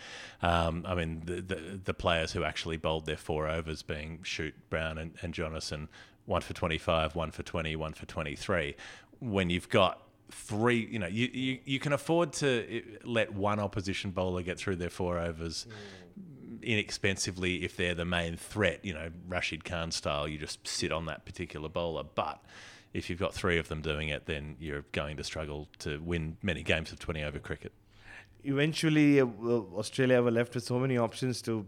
Um, 0.43 0.85
I 0.91 0.95
mean, 0.95 1.21
the, 1.23 1.41
the 1.41 1.79
the 1.85 1.93
players 1.93 2.33
who 2.33 2.43
actually 2.43 2.75
bowled 2.75 3.05
their 3.05 3.15
four 3.15 3.47
overs 3.47 3.81
being 3.81 4.19
Schutt, 4.23 4.51
Brown, 4.69 4.97
and, 4.97 5.13
and 5.21 5.33
Jonassen, 5.33 5.87
one 6.25 6.41
for 6.41 6.53
twenty 6.53 6.77
five, 6.77 7.15
one 7.15 7.31
for 7.31 7.43
twenty, 7.43 7.77
one 7.77 7.93
for 7.93 8.05
twenty 8.05 8.35
three. 8.35 8.75
When 9.19 9.49
you've 9.49 9.69
got 9.69 10.01
three, 10.31 10.85
you 10.91 10.99
know, 10.99 11.07
you, 11.07 11.29
you, 11.31 11.59
you 11.63 11.79
can 11.79 11.93
afford 11.93 12.33
to 12.33 12.79
uh, 12.79 12.81
let 13.05 13.33
one 13.33 13.59
opposition 13.59 14.11
bowler 14.11 14.41
get 14.41 14.57
through 14.57 14.75
their 14.75 14.89
four 14.89 15.17
overs 15.17 15.65
inexpensively 16.61 17.63
if 17.63 17.77
they're 17.77 17.95
the 17.95 18.05
main 18.05 18.35
threat, 18.35 18.83
you 18.83 18.93
know, 18.93 19.09
Rashid 19.29 19.63
Khan 19.63 19.91
style, 19.91 20.27
you 20.27 20.37
just 20.37 20.67
sit 20.67 20.91
on 20.91 21.05
that 21.05 21.23
particular 21.25 21.69
bowler. 21.69 22.03
But 22.03 22.43
if 22.93 23.09
you've 23.09 23.19
got 23.19 23.33
three 23.33 23.57
of 23.57 23.69
them 23.69 23.81
doing 23.81 24.09
it, 24.09 24.25
then 24.25 24.57
you're 24.59 24.83
going 24.91 25.15
to 25.17 25.23
struggle 25.23 25.69
to 25.79 25.99
win 26.01 26.35
many 26.43 26.63
games 26.63 26.91
of 26.91 26.99
20 26.99 27.23
over 27.23 27.39
cricket. 27.39 27.71
Eventually 28.43 29.21
uh, 29.21 29.25
Australia 29.25 30.21
were 30.21 30.31
left 30.31 30.55
with 30.55 30.63
so 30.63 30.79
many 30.79 30.97
options 30.97 31.41
to 31.43 31.65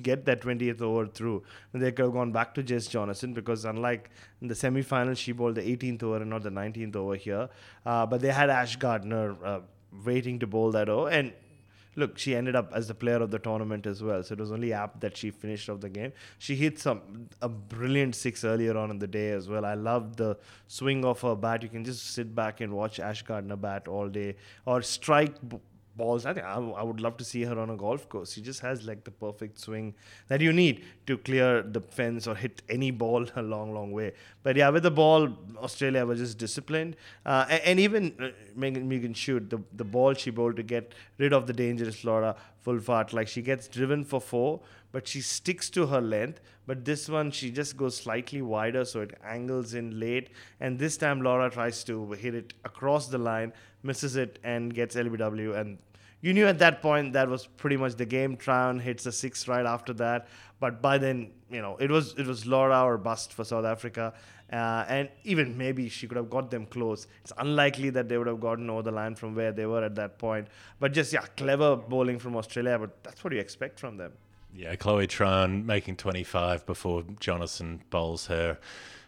get 0.00 0.24
that 0.24 0.40
20th 0.40 0.80
over 0.80 1.06
through. 1.06 1.42
They 1.72 1.92
could 1.92 2.06
have 2.06 2.12
gone 2.12 2.32
back 2.32 2.54
to 2.54 2.62
Jess 2.62 2.88
Jonassen 2.88 3.34
because 3.34 3.64
unlike 3.64 4.10
in 4.40 4.48
the 4.48 4.54
semi-final, 4.54 5.14
she 5.14 5.32
bowled 5.32 5.56
the 5.56 5.62
18th 5.62 6.02
over 6.02 6.16
and 6.16 6.30
not 6.30 6.42
the 6.42 6.50
19th 6.50 6.96
over 6.96 7.16
here. 7.16 7.48
Uh, 7.84 8.06
but 8.06 8.20
they 8.20 8.32
had 8.32 8.50
Ash 8.50 8.76
Gardner 8.76 9.36
uh, 9.44 9.60
waiting 10.04 10.38
to 10.38 10.46
bowl 10.46 10.70
that 10.72 10.88
over. 10.88 11.10
And 11.10 11.32
look, 11.96 12.18
she 12.18 12.34
ended 12.34 12.56
up 12.56 12.72
as 12.74 12.88
the 12.88 12.94
player 12.94 13.16
of 13.16 13.30
the 13.30 13.38
tournament 13.38 13.86
as 13.86 14.02
well. 14.02 14.22
So 14.22 14.32
it 14.32 14.40
was 14.40 14.52
only 14.52 14.72
apt 14.72 15.00
that 15.00 15.16
she 15.16 15.30
finished 15.30 15.68
off 15.68 15.80
the 15.80 15.90
game. 15.90 16.12
She 16.38 16.56
hit 16.56 16.78
some 16.78 17.28
a 17.40 17.48
brilliant 17.48 18.14
six 18.14 18.44
earlier 18.44 18.76
on 18.76 18.90
in 18.90 18.98
the 18.98 19.06
day 19.06 19.30
as 19.30 19.48
well. 19.48 19.64
I 19.64 19.74
loved 19.74 20.16
the 20.16 20.38
swing 20.68 21.04
of 21.04 21.20
her 21.20 21.34
bat. 21.34 21.62
You 21.62 21.68
can 21.68 21.84
just 21.84 22.14
sit 22.14 22.34
back 22.34 22.60
and 22.60 22.72
watch 22.72 22.98
Ash 22.98 23.22
Gardner 23.22 23.56
bat 23.56 23.88
all 23.88 24.08
day 24.08 24.36
or 24.64 24.82
strike. 24.82 25.34
Balls. 25.96 26.24
I 26.24 26.32
think 26.32 26.46
I, 26.46 26.54
I 26.54 26.82
would 26.82 27.00
love 27.00 27.16
to 27.18 27.24
see 27.24 27.42
her 27.42 27.58
on 27.58 27.70
a 27.70 27.76
golf 27.76 28.08
course. 28.08 28.32
She 28.32 28.40
just 28.40 28.60
has 28.60 28.84
like 28.84 29.04
the 29.04 29.10
perfect 29.10 29.58
swing 29.58 29.94
that 30.28 30.40
you 30.40 30.52
need 30.52 30.84
to 31.06 31.18
clear 31.18 31.62
the 31.62 31.80
fence 31.80 32.26
or 32.26 32.34
hit 32.34 32.62
any 32.68 32.90
ball 32.90 33.26
a 33.36 33.42
long, 33.42 33.74
long 33.74 33.92
way. 33.92 34.12
But 34.42 34.56
yeah, 34.56 34.70
with 34.70 34.84
the 34.84 34.90
ball, 34.90 35.28
Australia 35.58 36.06
was 36.06 36.18
just 36.18 36.38
disciplined. 36.38 36.96
Uh, 37.26 37.46
and, 37.48 37.62
and 37.62 37.80
even 37.80 38.14
uh, 38.20 38.28
Megan, 38.56 38.88
Megan 38.88 39.14
Schutt 39.14 39.50
the 39.50 39.58
the 39.74 39.84
ball 39.84 40.14
she 40.14 40.30
bowled 40.30 40.56
to 40.56 40.62
get 40.62 40.94
rid 41.18 41.32
of 41.32 41.46
the 41.46 41.52
dangerous 41.52 42.04
Laura 42.04 42.36
Wolvaardt. 42.64 43.12
Like 43.12 43.28
she 43.28 43.42
gets 43.42 43.68
driven 43.68 44.04
for 44.04 44.20
four, 44.20 44.60
but 44.92 45.06
she 45.08 45.20
sticks 45.20 45.70
to 45.70 45.86
her 45.86 46.00
length. 46.00 46.40
But 46.66 46.84
this 46.84 47.08
one, 47.08 47.30
she 47.30 47.50
just 47.50 47.76
goes 47.76 47.96
slightly 47.96 48.40
wider, 48.40 48.84
so 48.84 49.00
it 49.00 49.18
angles 49.24 49.74
in 49.74 49.98
late. 49.98 50.30
And 50.60 50.78
this 50.78 50.96
time, 50.96 51.22
Laura 51.22 51.50
tries 51.50 51.82
to 51.84 52.12
hit 52.12 52.34
it 52.34 52.54
across 52.64 53.08
the 53.08 53.18
line, 53.18 53.52
misses 53.82 54.16
it, 54.16 54.38
and 54.44 54.72
gets 54.72 54.94
LBW. 54.94 55.56
And 55.58 55.78
you 56.20 56.32
knew 56.32 56.46
at 56.46 56.60
that 56.60 56.80
point 56.80 57.12
that 57.14 57.28
was 57.28 57.46
pretty 57.46 57.76
much 57.76 57.96
the 57.96 58.06
game. 58.06 58.36
Tryon 58.36 58.78
hits 58.78 59.06
a 59.06 59.12
six 59.12 59.48
right 59.48 59.66
after 59.66 59.92
that. 59.94 60.28
But 60.60 60.80
by 60.80 60.98
then, 60.98 61.32
you 61.50 61.60
know, 61.60 61.76
it 61.78 61.90
was 61.90 62.14
it 62.16 62.26
was 62.26 62.46
Laura 62.46 62.84
or 62.84 62.96
bust 62.96 63.32
for 63.32 63.42
South 63.42 63.64
Africa. 63.64 64.14
Uh, 64.52 64.84
and 64.86 65.08
even 65.24 65.56
maybe 65.56 65.88
she 65.88 66.06
could 66.06 66.18
have 66.18 66.28
got 66.28 66.50
them 66.50 66.66
close. 66.66 67.06
It's 67.22 67.32
unlikely 67.38 67.88
that 67.90 68.08
they 68.08 68.18
would 68.18 68.26
have 68.26 68.40
gotten 68.40 68.68
over 68.68 68.82
the 68.82 68.90
line 68.92 69.14
from 69.14 69.34
where 69.34 69.50
they 69.50 69.64
were 69.64 69.82
at 69.82 69.94
that 69.94 70.18
point. 70.18 70.48
But 70.78 70.92
just, 70.92 71.12
yeah, 71.12 71.24
clever 71.38 71.74
bowling 71.74 72.18
from 72.18 72.36
Australia. 72.36 72.78
But 72.78 73.02
that's 73.02 73.24
what 73.24 73.32
you 73.32 73.40
expect 73.40 73.80
from 73.80 73.96
them. 73.96 74.12
Yeah, 74.54 74.76
Chloe 74.76 75.06
Tryon 75.06 75.64
making 75.64 75.96
25 75.96 76.66
before 76.66 77.02
Jonassen 77.02 77.80
bowls 77.88 78.26
her. 78.26 78.58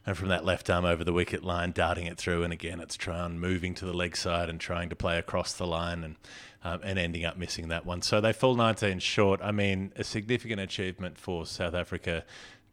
And 0.06 0.16
from 0.16 0.28
that 0.28 0.44
left 0.44 0.68
arm 0.68 0.84
over 0.84 1.04
the 1.04 1.12
wicket 1.12 1.44
line, 1.44 1.72
darting 1.72 2.06
it 2.06 2.16
through. 2.16 2.42
And 2.42 2.52
again, 2.52 2.80
it's 2.80 2.94
Tryon 2.94 3.38
moving 3.38 3.74
to 3.74 3.84
the 3.84 3.92
leg 3.92 4.16
side 4.16 4.48
and 4.48 4.58
trying 4.58 4.88
to 4.90 4.96
play 4.96 5.18
across 5.18 5.52
the 5.52 5.66
line 5.66 6.04
and, 6.04 6.16
um, 6.62 6.80
and 6.82 6.98
ending 6.98 7.24
up 7.24 7.36
missing 7.36 7.68
that 7.68 7.84
one. 7.84 8.00
So 8.00 8.20
they 8.20 8.32
fall 8.32 8.54
19 8.54 8.98
short. 8.98 9.40
I 9.42 9.50
mean, 9.50 9.92
a 9.96 10.04
significant 10.04 10.60
achievement 10.60 11.18
for 11.18 11.44
South 11.44 11.74
Africa 11.74 12.24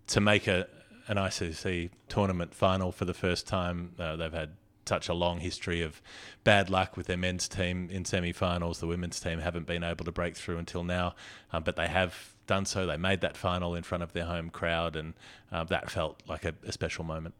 to 0.07 0.21
make 0.21 0.47
a, 0.47 0.67
an 1.11 1.17
ICC 1.17 1.89
tournament 2.07 2.55
final 2.55 2.93
for 2.93 3.03
the 3.03 3.13
first 3.13 3.45
time. 3.45 3.91
Uh, 3.99 4.15
they've 4.15 4.31
had 4.31 4.51
such 4.85 5.09
a 5.09 5.13
long 5.13 5.41
history 5.41 5.81
of 5.81 6.01
bad 6.45 6.69
luck 6.69 6.95
with 6.95 7.07
their 7.07 7.17
men's 7.17 7.49
team 7.49 7.89
in 7.91 8.05
semi-finals. 8.05 8.79
The 8.79 8.87
women's 8.87 9.19
team 9.19 9.39
haven't 9.39 9.67
been 9.67 9.83
able 9.83 10.05
to 10.05 10.11
break 10.11 10.37
through 10.37 10.57
until 10.57 10.85
now, 10.85 11.15
um, 11.51 11.63
but 11.63 11.75
they 11.75 11.89
have 11.89 12.33
done 12.47 12.65
so. 12.65 12.85
They 12.85 12.95
made 12.95 13.19
that 13.21 13.35
final 13.35 13.75
in 13.75 13.83
front 13.83 14.03
of 14.03 14.13
their 14.13 14.23
home 14.23 14.49
crowd, 14.49 14.95
and 14.95 15.13
uh, 15.51 15.65
that 15.65 15.91
felt 15.91 16.23
like 16.29 16.45
a, 16.45 16.53
a 16.65 16.71
special 16.71 17.03
moment. 17.03 17.35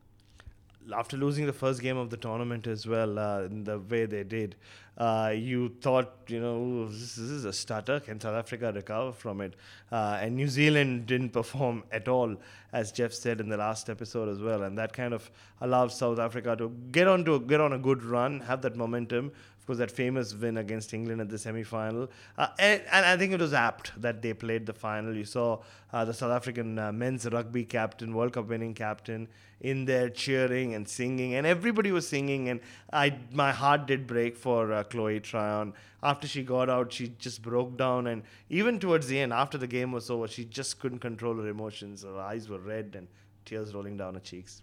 after 0.93 1.15
losing 1.15 1.45
the 1.45 1.53
first 1.53 1.81
game 1.81 1.97
of 1.97 2.09
the 2.09 2.17
tournament 2.17 2.67
as 2.67 2.85
well, 2.85 3.17
uh, 3.17 3.43
in 3.43 3.63
the 3.63 3.79
way 3.79 4.05
they 4.05 4.25
did, 4.25 4.57
uh, 4.97 5.33
you 5.35 5.69
thought, 5.81 6.11
you 6.27 6.39
know, 6.39 6.87
this, 6.87 7.15
this 7.15 7.29
is 7.29 7.45
a 7.45 7.53
stutter. 7.53 7.99
Can 7.99 8.19
South 8.19 8.35
Africa 8.35 8.71
recover 8.73 9.11
from 9.13 9.41
it? 9.41 9.55
Uh, 9.91 10.19
and 10.21 10.35
New 10.35 10.47
Zealand 10.47 11.05
didn't 11.05 11.29
perform 11.39 11.83
at 11.91 12.07
all, 12.07 12.35
as 12.73 12.91
Geoff 12.91 13.13
said 13.13 13.39
in 13.39 13.49
the 13.49 13.57
last 13.57 13.89
episode 13.89 14.29
as 14.29 14.41
well. 14.41 14.63
And 14.63 14.77
that 14.77 14.93
kind 14.93 15.13
of 15.13 15.31
allows 15.61 15.97
South 15.97 16.19
Africa 16.19 16.55
to 16.57 16.69
get 16.91 17.07
on 17.07 17.23
to 17.25 17.39
get 17.39 17.61
on 17.61 17.73
a 17.73 17.79
good 17.79 18.03
run, 18.03 18.41
have 18.41 18.61
that 18.63 18.75
momentum. 18.75 19.31
Of 19.59 19.67
course, 19.67 19.77
that 19.77 19.91
famous 19.91 20.33
win 20.33 20.57
against 20.57 20.91
England 20.91 21.21
at 21.21 21.29
the 21.29 21.37
semi-final, 21.37 22.09
uh, 22.35 22.47
and, 22.57 22.81
and 22.91 23.05
I 23.05 23.15
think 23.15 23.31
it 23.31 23.39
was 23.39 23.53
apt 23.53 23.91
that 24.01 24.23
they 24.23 24.33
played 24.33 24.65
the 24.65 24.73
final. 24.73 25.15
You 25.15 25.23
saw 25.23 25.59
uh, 25.93 26.03
the 26.03 26.15
South 26.15 26.31
African 26.31 26.79
uh, 26.79 26.91
men's 26.91 27.27
rugby 27.27 27.63
captain, 27.65 28.15
World 28.15 28.33
Cup 28.33 28.47
winning 28.47 28.73
captain, 28.73 29.27
in 29.59 29.85
there 29.85 30.09
cheering 30.09 30.73
and 30.73 30.87
singing, 30.87 31.35
and 31.35 31.45
everybody 31.45 31.91
was 31.91 32.07
singing, 32.07 32.49
and 32.49 32.59
I 32.91 33.17
my 33.31 33.51
heart 33.51 33.85
did 33.85 34.07
break 34.07 34.35
for 34.35 34.73
uh, 34.81 34.83
Chloe 34.83 35.19
Tryon. 35.19 35.73
After 36.03 36.27
she 36.27 36.43
got 36.43 36.69
out, 36.69 36.91
she 36.91 37.09
just 37.19 37.41
broke 37.41 37.77
down, 37.77 38.07
and 38.07 38.23
even 38.49 38.79
towards 38.79 39.07
the 39.07 39.19
end, 39.19 39.31
after 39.33 39.57
the 39.57 39.67
game 39.67 39.91
was 39.91 40.09
over, 40.09 40.27
she 40.27 40.45
just 40.45 40.79
couldn't 40.79 40.99
control 40.99 41.35
her 41.37 41.47
emotions. 41.47 42.03
Her 42.03 42.19
eyes 42.19 42.49
were 42.49 42.59
red 42.59 42.95
and 42.97 43.07
tears 43.45 43.73
rolling 43.73 43.97
down 43.97 44.15
her 44.15 44.19
cheeks. 44.19 44.61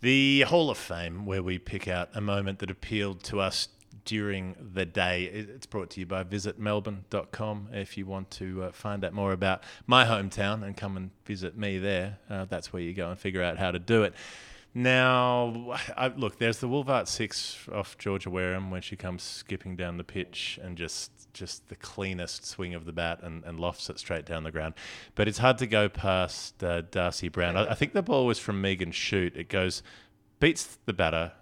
The 0.00 0.42
Hall 0.42 0.70
of 0.70 0.78
Fame, 0.78 1.26
where 1.26 1.42
we 1.42 1.58
pick 1.58 1.86
out 1.86 2.08
a 2.14 2.20
moment 2.20 2.58
that 2.60 2.70
appealed 2.70 3.22
to 3.24 3.40
us 3.40 3.68
during 4.04 4.56
the 4.74 4.86
day. 4.86 5.24
It's 5.24 5.66
brought 5.66 5.90
to 5.90 6.00
you 6.00 6.06
by 6.06 6.24
visitmelbourne.com. 6.24 7.68
If 7.72 7.98
you 7.98 8.06
want 8.06 8.30
to 8.32 8.64
uh, 8.64 8.72
find 8.72 9.04
out 9.04 9.12
more 9.12 9.32
about 9.32 9.62
my 9.86 10.04
hometown 10.04 10.62
and 10.62 10.76
come 10.76 10.96
and 10.96 11.10
visit 11.26 11.56
me 11.56 11.78
there, 11.78 12.18
uh, 12.30 12.46
that's 12.46 12.72
where 12.72 12.82
you 12.82 12.94
go 12.94 13.10
and 13.10 13.18
figure 13.18 13.42
out 13.42 13.58
how 13.58 13.70
to 13.70 13.78
do 13.78 14.04
it. 14.04 14.14
Now, 14.72 15.76
I, 15.96 16.08
look, 16.08 16.38
there's 16.38 16.58
the 16.58 16.68
Wolvaardt 16.68 17.08
six 17.08 17.58
off 17.72 17.98
Georgia 17.98 18.30
Wareham 18.30 18.70
when 18.70 18.82
she 18.82 18.94
comes 18.94 19.22
skipping 19.22 19.74
down 19.74 19.96
the 19.96 20.04
pitch 20.04 20.60
and 20.62 20.76
just 20.76 21.10
just 21.32 21.68
the 21.68 21.76
cleanest 21.76 22.44
swing 22.44 22.74
of 22.74 22.84
the 22.84 22.92
bat 22.92 23.20
and, 23.22 23.44
and 23.44 23.58
lofts 23.60 23.88
it 23.88 23.98
straight 23.98 24.26
down 24.26 24.42
the 24.42 24.50
ground. 24.50 24.74
But 25.14 25.28
it's 25.28 25.38
hard 25.38 25.58
to 25.58 25.66
go 25.66 25.88
past 25.88 26.62
uh, 26.62 26.82
Darcie 26.82 27.30
Brown. 27.30 27.56
I, 27.56 27.70
I 27.70 27.74
think 27.74 27.92
the 27.92 28.02
ball 28.02 28.26
was 28.26 28.38
from 28.38 28.60
Megan 28.60 28.90
Schutt. 28.90 29.36
It 29.36 29.48
goes, 29.48 29.82
beats 30.40 30.78
the 30.86 30.92
batter 30.92 31.32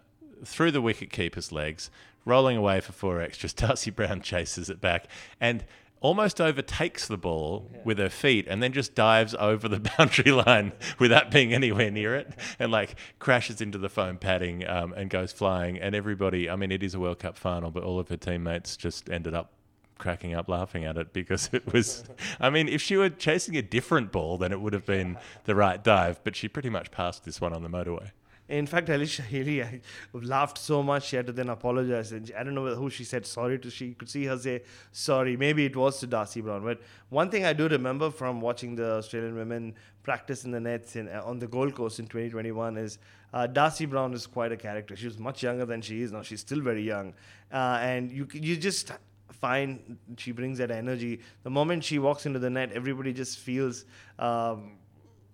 through 0.45 0.73
the 0.73 0.83
wicket 0.83 1.11
keeper's 1.11 1.53
legs, 1.53 1.91
rolling 2.25 2.57
away 2.57 2.81
for 2.81 2.93
four 2.93 3.21
extras. 3.21 3.55
Darcie 3.55 3.95
Brown 3.95 4.21
chases 4.21 4.69
it 4.71 4.81
back 4.81 5.07
and 5.41 5.65
almost 6.01 6.41
overtakes 6.41 7.07
the 7.07 7.17
ball 7.17 7.71
with 7.85 7.99
her 7.99 8.09
feet 8.09 8.47
and 8.49 8.63
then 8.63 8.73
just 8.73 8.95
dives 8.95 9.35
over 9.39 9.69
the 9.69 9.81
boundary 9.99 10.33
line 10.33 10.73
without 10.99 11.31
being 11.31 11.53
anywhere 11.53 11.91
near 11.91 12.15
it 12.15 12.33
and 12.59 12.71
like 12.71 12.97
crashes 13.19 13.61
into 13.61 13.79
the 13.79 13.89
foam 13.89 14.17
padding 14.17 14.67
um, 14.69 14.93
and 14.93 15.11
goes 15.11 15.33
flying. 15.33 15.79
And 15.79 15.95
everybody, 15.95 16.49
I 16.49 16.57
mean, 16.57 16.73
it 16.73 16.83
is 16.83 16.95
a 16.95 17.01
World 17.01 17.19
Cup 17.19 17.37
final, 17.37 17.71
but 17.71 17.83
all 17.83 17.99
of 17.99 18.09
her 18.09 18.17
teammates 18.17 18.77
just 18.77 19.11
ended 19.11 19.35
up 19.35 19.53
cracking 19.99 20.33
up 20.33 20.49
laughing 20.49 20.85
at 20.85 20.97
it 20.97 21.13
because 21.13 21.51
it 21.53 21.73
was 21.73 22.05
I 22.41 22.51
mean 22.51 22.69
if 22.69 22.81
she 22.81 22.97
were 22.97 23.11
chasing 23.11 23.57
a 23.57 23.63
different 23.63 24.13
ball 24.13 24.39
then 24.39 24.53
it 24.53 24.61
would 24.61 24.73
have 24.73 24.87
been 24.87 25.19
the 25.43 25.57
right 25.57 25.83
dive 25.83 26.21
but 26.23 26.37
she 26.37 26.47
pretty 26.47 26.71
much 26.71 26.93
passed 26.93 27.25
this 27.25 27.41
one 27.41 27.53
on 27.53 27.65
the 27.65 27.69
motorway 27.69 28.13
In 28.49 28.67
fact, 28.67 28.89
Alyssa 28.89 29.25
Healy 29.33 29.83
laughed 30.13 30.59
so 30.59 30.83
much 30.83 31.09
she 31.09 31.17
had 31.17 31.27
to 31.27 31.33
then 31.33 31.51
apologize. 31.51 32.13
And 32.13 32.33
I 32.37 32.43
don't 32.43 32.55
know 32.55 32.75
who 32.75 32.89
she 32.89 33.05
said 33.05 33.27
sorry 33.27 33.59
to. 33.59 33.71
She 33.71 33.95
could 33.95 34.09
see 34.09 34.25
her 34.25 34.39
say 34.39 34.63
sorry. 34.91 35.37
Maybe 35.37 35.67
it 35.67 35.77
was 35.77 36.01
to 36.01 36.07
Darcie 36.07 36.43
Brown. 36.43 36.65
But 36.65 36.81
one 37.11 37.31
thing 37.31 37.45
I 37.45 37.53
do 37.53 37.69
remember 37.69 38.11
from 38.11 38.41
watching 38.41 38.75
the 38.75 38.93
Australian 38.95 39.35
women 39.35 39.75
practice 40.03 40.45
in 40.45 40.51
the 40.51 40.61
nets 40.61 40.97
in, 40.97 41.09
uh, 41.09 41.23
on 41.25 41.39
the 41.39 41.47
Gold 41.47 41.75
Coast 41.75 41.99
in 41.99 42.07
2021 42.07 42.79
is 42.79 42.99
uh, 43.35 43.47
Darcie 43.47 43.89
Brown 43.89 44.15
is 44.15 44.27
quite 44.27 44.53
a 44.53 44.57
character. 44.57 44.97
She 44.97 45.07
was 45.07 45.19
much 45.19 45.43
younger 45.43 45.67
than 45.67 45.83
she 45.83 46.01
is 46.01 46.13
now. 46.13 46.23
She's 46.23 46.41
still 46.41 46.63
very 46.63 46.83
young, 46.83 47.13
uh, 47.53 47.79
and 47.83 48.11
you 48.11 48.27
you 48.33 48.57
just 48.57 48.93
find 49.31 49.99
she 50.17 50.33
brings 50.33 50.57
that 50.59 50.71
energy. 50.71 51.21
The 51.43 51.51
moment 51.51 51.85
she 51.85 51.99
walks 51.99 52.25
into 52.25 52.39
the 52.39 52.49
net, 52.49 52.73
everybody 52.73 53.13
just 53.13 53.39
feels. 53.39 53.85
Um, 54.19 54.79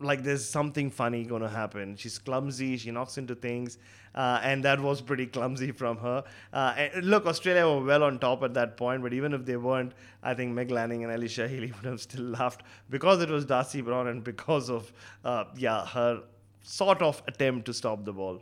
like 0.00 0.22
there's 0.22 0.44
something 0.44 0.90
funny 0.90 1.24
going 1.24 1.42
to 1.42 1.48
happen. 1.48 1.96
She's 1.96 2.18
clumsy. 2.18 2.76
She 2.76 2.90
knocks 2.90 3.16
into 3.16 3.34
things, 3.34 3.78
uh, 4.14 4.40
and 4.42 4.64
that 4.64 4.80
was 4.80 5.00
pretty 5.00 5.26
clumsy 5.26 5.70
from 5.72 5.98
her. 5.98 6.24
Uh, 6.52 6.88
look, 7.02 7.26
Australia 7.26 7.66
were 7.66 7.84
well 7.84 8.02
on 8.02 8.18
top 8.18 8.42
at 8.42 8.54
that 8.54 8.76
point, 8.76 9.02
but 9.02 9.12
even 9.12 9.32
if 9.32 9.44
they 9.44 9.56
weren't, 9.56 9.92
I 10.22 10.34
think 10.34 10.52
Meg 10.52 10.70
Lanning 10.70 11.04
and 11.04 11.12
Alyssa 11.12 11.48
Healy 11.48 11.72
would 11.76 11.84
have 11.84 12.00
still 12.00 12.24
laughed 12.24 12.62
because 12.90 13.22
it 13.22 13.30
was 13.30 13.46
Darcie 13.46 13.84
Brown 13.84 14.08
and 14.08 14.22
because 14.24 14.70
of 14.70 14.92
uh, 15.24 15.44
yeah 15.56 15.86
her 15.86 16.22
sort 16.62 17.02
of 17.02 17.22
attempt 17.26 17.66
to 17.66 17.74
stop 17.74 18.04
the 18.04 18.12
ball. 18.12 18.40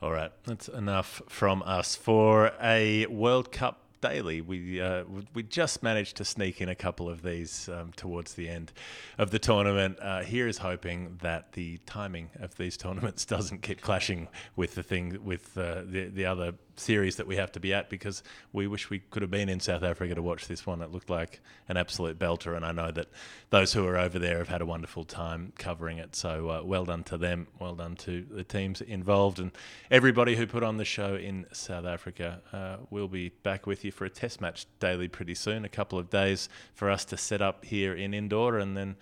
All 0.00 0.12
right, 0.12 0.30
that's 0.44 0.68
enough 0.68 1.20
from 1.28 1.62
us 1.64 1.96
for 1.96 2.52
a 2.62 3.06
World 3.06 3.50
Cup 3.50 3.82
daily. 4.00 4.40
We 4.40 4.80
uh, 4.80 5.04
we 5.34 5.42
just 5.42 5.82
managed 5.82 6.16
to 6.16 6.24
sneak 6.24 6.60
in 6.60 6.68
a 6.68 6.74
couple 6.74 7.08
of 7.08 7.22
these 7.22 7.68
um, 7.68 7.92
towards 7.96 8.34
the 8.34 8.48
end 8.48 8.72
of 9.18 9.30
the 9.30 9.38
tournament. 9.38 9.98
Uh, 10.00 10.22
here 10.22 10.46
is 10.46 10.58
hoping 10.58 11.18
that 11.22 11.52
the 11.52 11.78
timing 11.86 12.30
of 12.40 12.56
these 12.56 12.76
tournaments 12.76 13.24
doesn't 13.36 13.62
keep 13.62 13.80
clashing 13.80 14.28
with 14.56 14.74
the 14.74 14.82
thing 14.82 15.18
with 15.24 15.56
uh, 15.56 15.82
the 15.84 16.08
the 16.08 16.24
other 16.24 16.54
series 16.78 17.16
that 17.16 17.26
we 17.26 17.36
have 17.36 17.52
to 17.52 17.60
be 17.60 17.72
at 17.74 17.90
because 17.90 18.22
we 18.52 18.66
wish 18.66 18.90
we 18.90 19.00
could 19.10 19.22
have 19.22 19.30
been 19.30 19.48
in 19.48 19.60
South 19.60 19.82
Africa 19.82 20.14
to 20.14 20.22
watch 20.22 20.48
this 20.48 20.66
one. 20.66 20.82
It 20.82 20.92
looked 20.92 21.10
like 21.10 21.40
an 21.68 21.76
absolute 21.76 22.18
belter, 22.18 22.56
and 22.56 22.64
I 22.64 22.72
know 22.72 22.90
that 22.90 23.08
those 23.50 23.72
who 23.72 23.86
are 23.86 23.98
over 23.98 24.18
there 24.18 24.38
have 24.38 24.48
had 24.48 24.60
a 24.60 24.66
wonderful 24.66 25.04
time 25.04 25.52
covering 25.58 25.98
it. 25.98 26.14
So 26.16 26.48
uh, 26.48 26.62
well 26.64 26.84
done 26.84 27.04
to 27.04 27.18
them, 27.18 27.48
well 27.58 27.74
done 27.74 27.96
to 27.96 28.24
the 28.30 28.44
teams 28.44 28.80
involved, 28.80 29.38
and 29.38 29.52
everybody 29.90 30.36
who 30.36 30.46
put 30.46 30.62
on 30.62 30.76
the 30.76 30.84
show 30.84 31.14
in 31.14 31.46
South 31.52 31.84
Africa. 31.84 32.40
Uh, 32.52 32.76
we'll 32.90 33.08
be 33.08 33.30
back 33.42 33.66
with 33.66 33.84
you 33.84 33.92
for 33.92 34.04
a 34.04 34.10
test 34.10 34.40
match 34.40 34.66
daily 34.80 35.08
pretty 35.08 35.34
soon. 35.34 35.64
A 35.64 35.68
couple 35.68 35.98
of 35.98 36.10
days 36.10 36.48
for 36.74 36.90
us 36.90 37.04
to 37.06 37.16
set 37.16 37.42
up 37.42 37.64
here 37.64 37.94
in 37.94 38.14
Indore, 38.14 38.58
and 38.58 38.76
then 38.76 38.96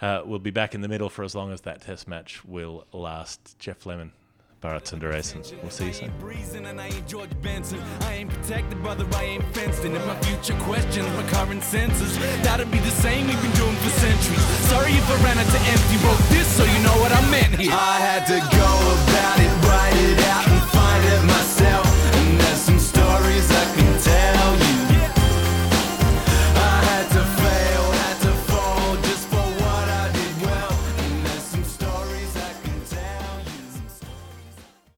uh, 0.00 0.22
we'll 0.24 0.38
be 0.38 0.50
back 0.50 0.74
in 0.74 0.80
the 0.80 0.88
middle 0.88 1.08
for 1.08 1.24
as 1.24 1.34
long 1.34 1.52
as 1.52 1.62
that 1.62 1.82
test 1.82 2.06
match 2.06 2.44
will 2.44 2.86
last. 2.92 3.58
Geoff 3.58 3.86
Lemon 3.86 4.12
Bharat 4.66 4.82
Sundaresan. 4.90 5.62
We'll 5.62 5.70
see 5.70 5.86
you 5.86 5.92
soon. 5.92 6.66
And 6.66 6.80
I 6.80 6.86
ain't 6.86 7.06
George 7.06 7.30
Benson. 7.40 7.80
I 8.00 8.14
ain't 8.14 8.30
protected, 8.30 8.82
brother. 8.82 9.06
I 9.14 9.22
ain't 9.22 9.44
fenced 9.54 9.84
in. 9.84 9.92
My 9.92 10.18
future 10.26 10.54
my 10.54 11.26
current 11.30 11.62
senses, 11.62 12.18
that'll 12.42 12.66
be 12.66 12.78
the 12.78 12.90
same 12.90 13.28
we've 13.28 13.42
been 13.42 13.52
doing 13.52 13.76
for 13.76 13.90
centuries. 13.90 14.42
Sorry 14.66 14.90
if 14.90 15.06
I 15.08 15.16
ran 15.22 15.38
out 15.38 15.46
to 15.54 15.60
empty. 15.70 15.96
Wrote 16.04 16.24
this 16.34 16.48
so 16.56 16.64
you 16.64 16.80
know 16.82 16.96
what 16.98 17.12
I 17.12 17.22
meant 17.30 17.54
here. 17.54 17.70
I 17.70 17.98
had 18.08 18.26
to 18.26 18.38
go 18.58 18.70
about 19.06 19.38
it, 19.38 19.52
write 19.68 19.98
it 20.10 20.18
out, 20.34 20.46